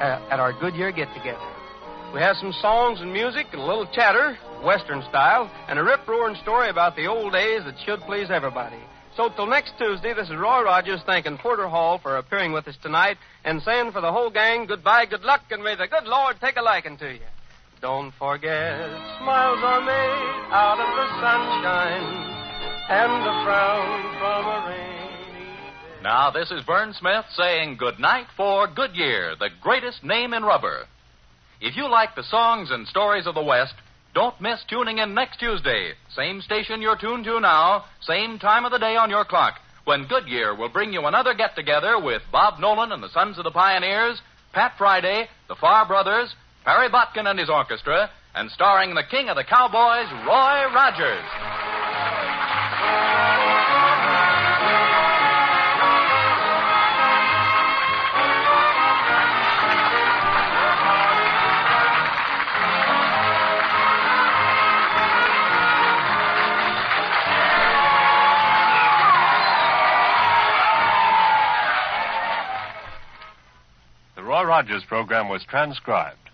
uh, 0.00 0.18
at 0.28 0.40
our 0.40 0.52
Goodyear 0.52 0.90
get 0.90 1.06
together. 1.14 1.46
We 2.12 2.18
have 2.18 2.34
some 2.38 2.52
songs 2.60 3.00
and 3.00 3.12
music 3.12 3.46
and 3.52 3.62
a 3.62 3.64
little 3.64 3.86
chatter, 3.94 4.36
Western 4.64 5.04
style, 5.08 5.48
and 5.68 5.78
a 5.78 5.84
rip 5.84 6.04
roaring 6.08 6.34
story 6.42 6.70
about 6.70 6.96
the 6.96 7.06
old 7.06 7.32
days 7.32 7.62
that 7.62 7.76
should 7.86 8.00
please 8.00 8.32
everybody. 8.32 8.82
So 9.16 9.28
till 9.28 9.46
next 9.46 9.74
Tuesday, 9.78 10.12
this 10.12 10.26
is 10.26 10.34
Roy 10.34 10.64
Rogers 10.64 11.02
thanking 11.06 11.38
Porter 11.38 11.68
Hall 11.68 12.00
for 12.02 12.16
appearing 12.16 12.50
with 12.50 12.66
us 12.66 12.76
tonight 12.82 13.16
and 13.44 13.62
saying 13.62 13.92
for 13.92 14.00
the 14.00 14.10
whole 14.10 14.30
gang 14.30 14.66
goodbye, 14.66 15.06
good 15.06 15.22
luck, 15.22 15.42
and 15.52 15.62
may 15.62 15.76
the 15.76 15.86
good 15.86 16.08
Lord 16.08 16.34
take 16.40 16.56
a 16.56 16.62
liking 16.62 16.98
to 16.98 17.12
you. 17.12 17.20
Don't 17.80 18.12
forget, 18.18 18.90
smiles 19.16 19.60
are 19.64 19.80
made 19.80 20.52
out 20.52 20.76
of 20.76 20.90
the 21.00 21.06
sunshine 21.16 22.30
and 22.90 23.22
a 23.22 23.44
frown 23.44 24.18
from 24.18 24.44
a 24.44 24.68
rainy 24.68 26.02
Now, 26.02 26.30
this 26.30 26.50
is 26.50 26.62
Vern 26.66 26.92
Smith 26.92 27.24
saying 27.34 27.78
good 27.78 27.98
night 27.98 28.26
for 28.36 28.66
Goodyear, 28.66 29.34
the 29.38 29.48
greatest 29.62 30.04
name 30.04 30.34
in 30.34 30.42
rubber. 30.42 30.84
If 31.62 31.74
you 31.74 31.88
like 31.88 32.14
the 32.14 32.22
songs 32.24 32.70
and 32.70 32.86
stories 32.86 33.26
of 33.26 33.34
the 33.34 33.42
West, 33.42 33.74
don't 34.14 34.38
miss 34.42 34.60
tuning 34.68 34.98
in 34.98 35.14
next 35.14 35.38
Tuesday. 35.38 35.92
Same 36.14 36.42
station 36.42 36.82
you're 36.82 36.98
tuned 36.98 37.24
to 37.24 37.40
now, 37.40 37.86
same 38.02 38.38
time 38.38 38.66
of 38.66 38.72
the 38.72 38.78
day 38.78 38.96
on 38.96 39.08
your 39.08 39.24
clock, 39.24 39.54
when 39.86 40.06
Goodyear 40.06 40.54
will 40.54 40.68
bring 40.68 40.92
you 40.92 41.06
another 41.06 41.32
get 41.32 41.56
together 41.56 41.98
with 41.98 42.20
Bob 42.30 42.60
Nolan 42.60 42.92
and 42.92 43.02
the 43.02 43.08
Sons 43.14 43.38
of 43.38 43.44
the 43.44 43.50
Pioneers, 43.50 44.20
Pat 44.52 44.72
Friday, 44.76 45.28
the 45.48 45.54
Farr 45.54 45.86
Brothers, 45.86 46.34
Perry 46.64 46.90
Botkin 46.90 47.26
and 47.26 47.38
his 47.38 47.48
orchestra, 47.48 48.10
and 48.34 48.50
starring 48.50 48.94
the 48.94 49.02
king 49.10 49.28
of 49.28 49.36
the 49.36 49.44
cowboys, 49.44 50.10
Roy 50.26 50.72
Rogers. 50.72 51.24
The 74.14 74.22
Roy 74.22 74.44
Rogers 74.44 74.84
program 74.86 75.28
was 75.28 75.42
transcribed. 75.48 76.29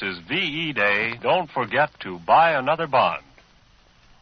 This 0.00 0.16
is 0.16 0.22
VE 0.28 0.72
Day. 0.72 1.18
Don't 1.20 1.50
forget 1.50 1.90
to 2.00 2.18
buy 2.20 2.52
another 2.52 2.86
bond. 2.86 3.22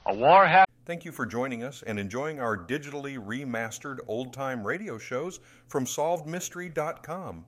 A 0.06 0.14
war 0.14 0.46
hat. 0.46 0.68
Thank 0.86 1.04
you 1.04 1.12
for 1.12 1.24
joining 1.24 1.62
us 1.62 1.82
and 1.86 1.98
enjoying 1.98 2.40
our 2.40 2.56
digitally 2.56 3.16
remastered 3.18 3.98
old 4.08 4.32
time 4.32 4.66
radio 4.66 4.98
shows 4.98 5.38
from 5.68 5.84
SolvedMystery.com. 5.84 7.44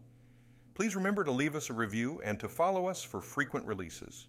Please 0.75 0.95
remember 0.95 1.25
to 1.25 1.33
leave 1.33 1.57
us 1.57 1.71
a 1.71 1.73
review 1.73 2.21
and 2.25 2.38
to 2.38 2.49
follow 2.49 2.87
us 2.87 3.03
for 3.03 3.21
frequent 3.21 3.66
releases. 3.66 4.27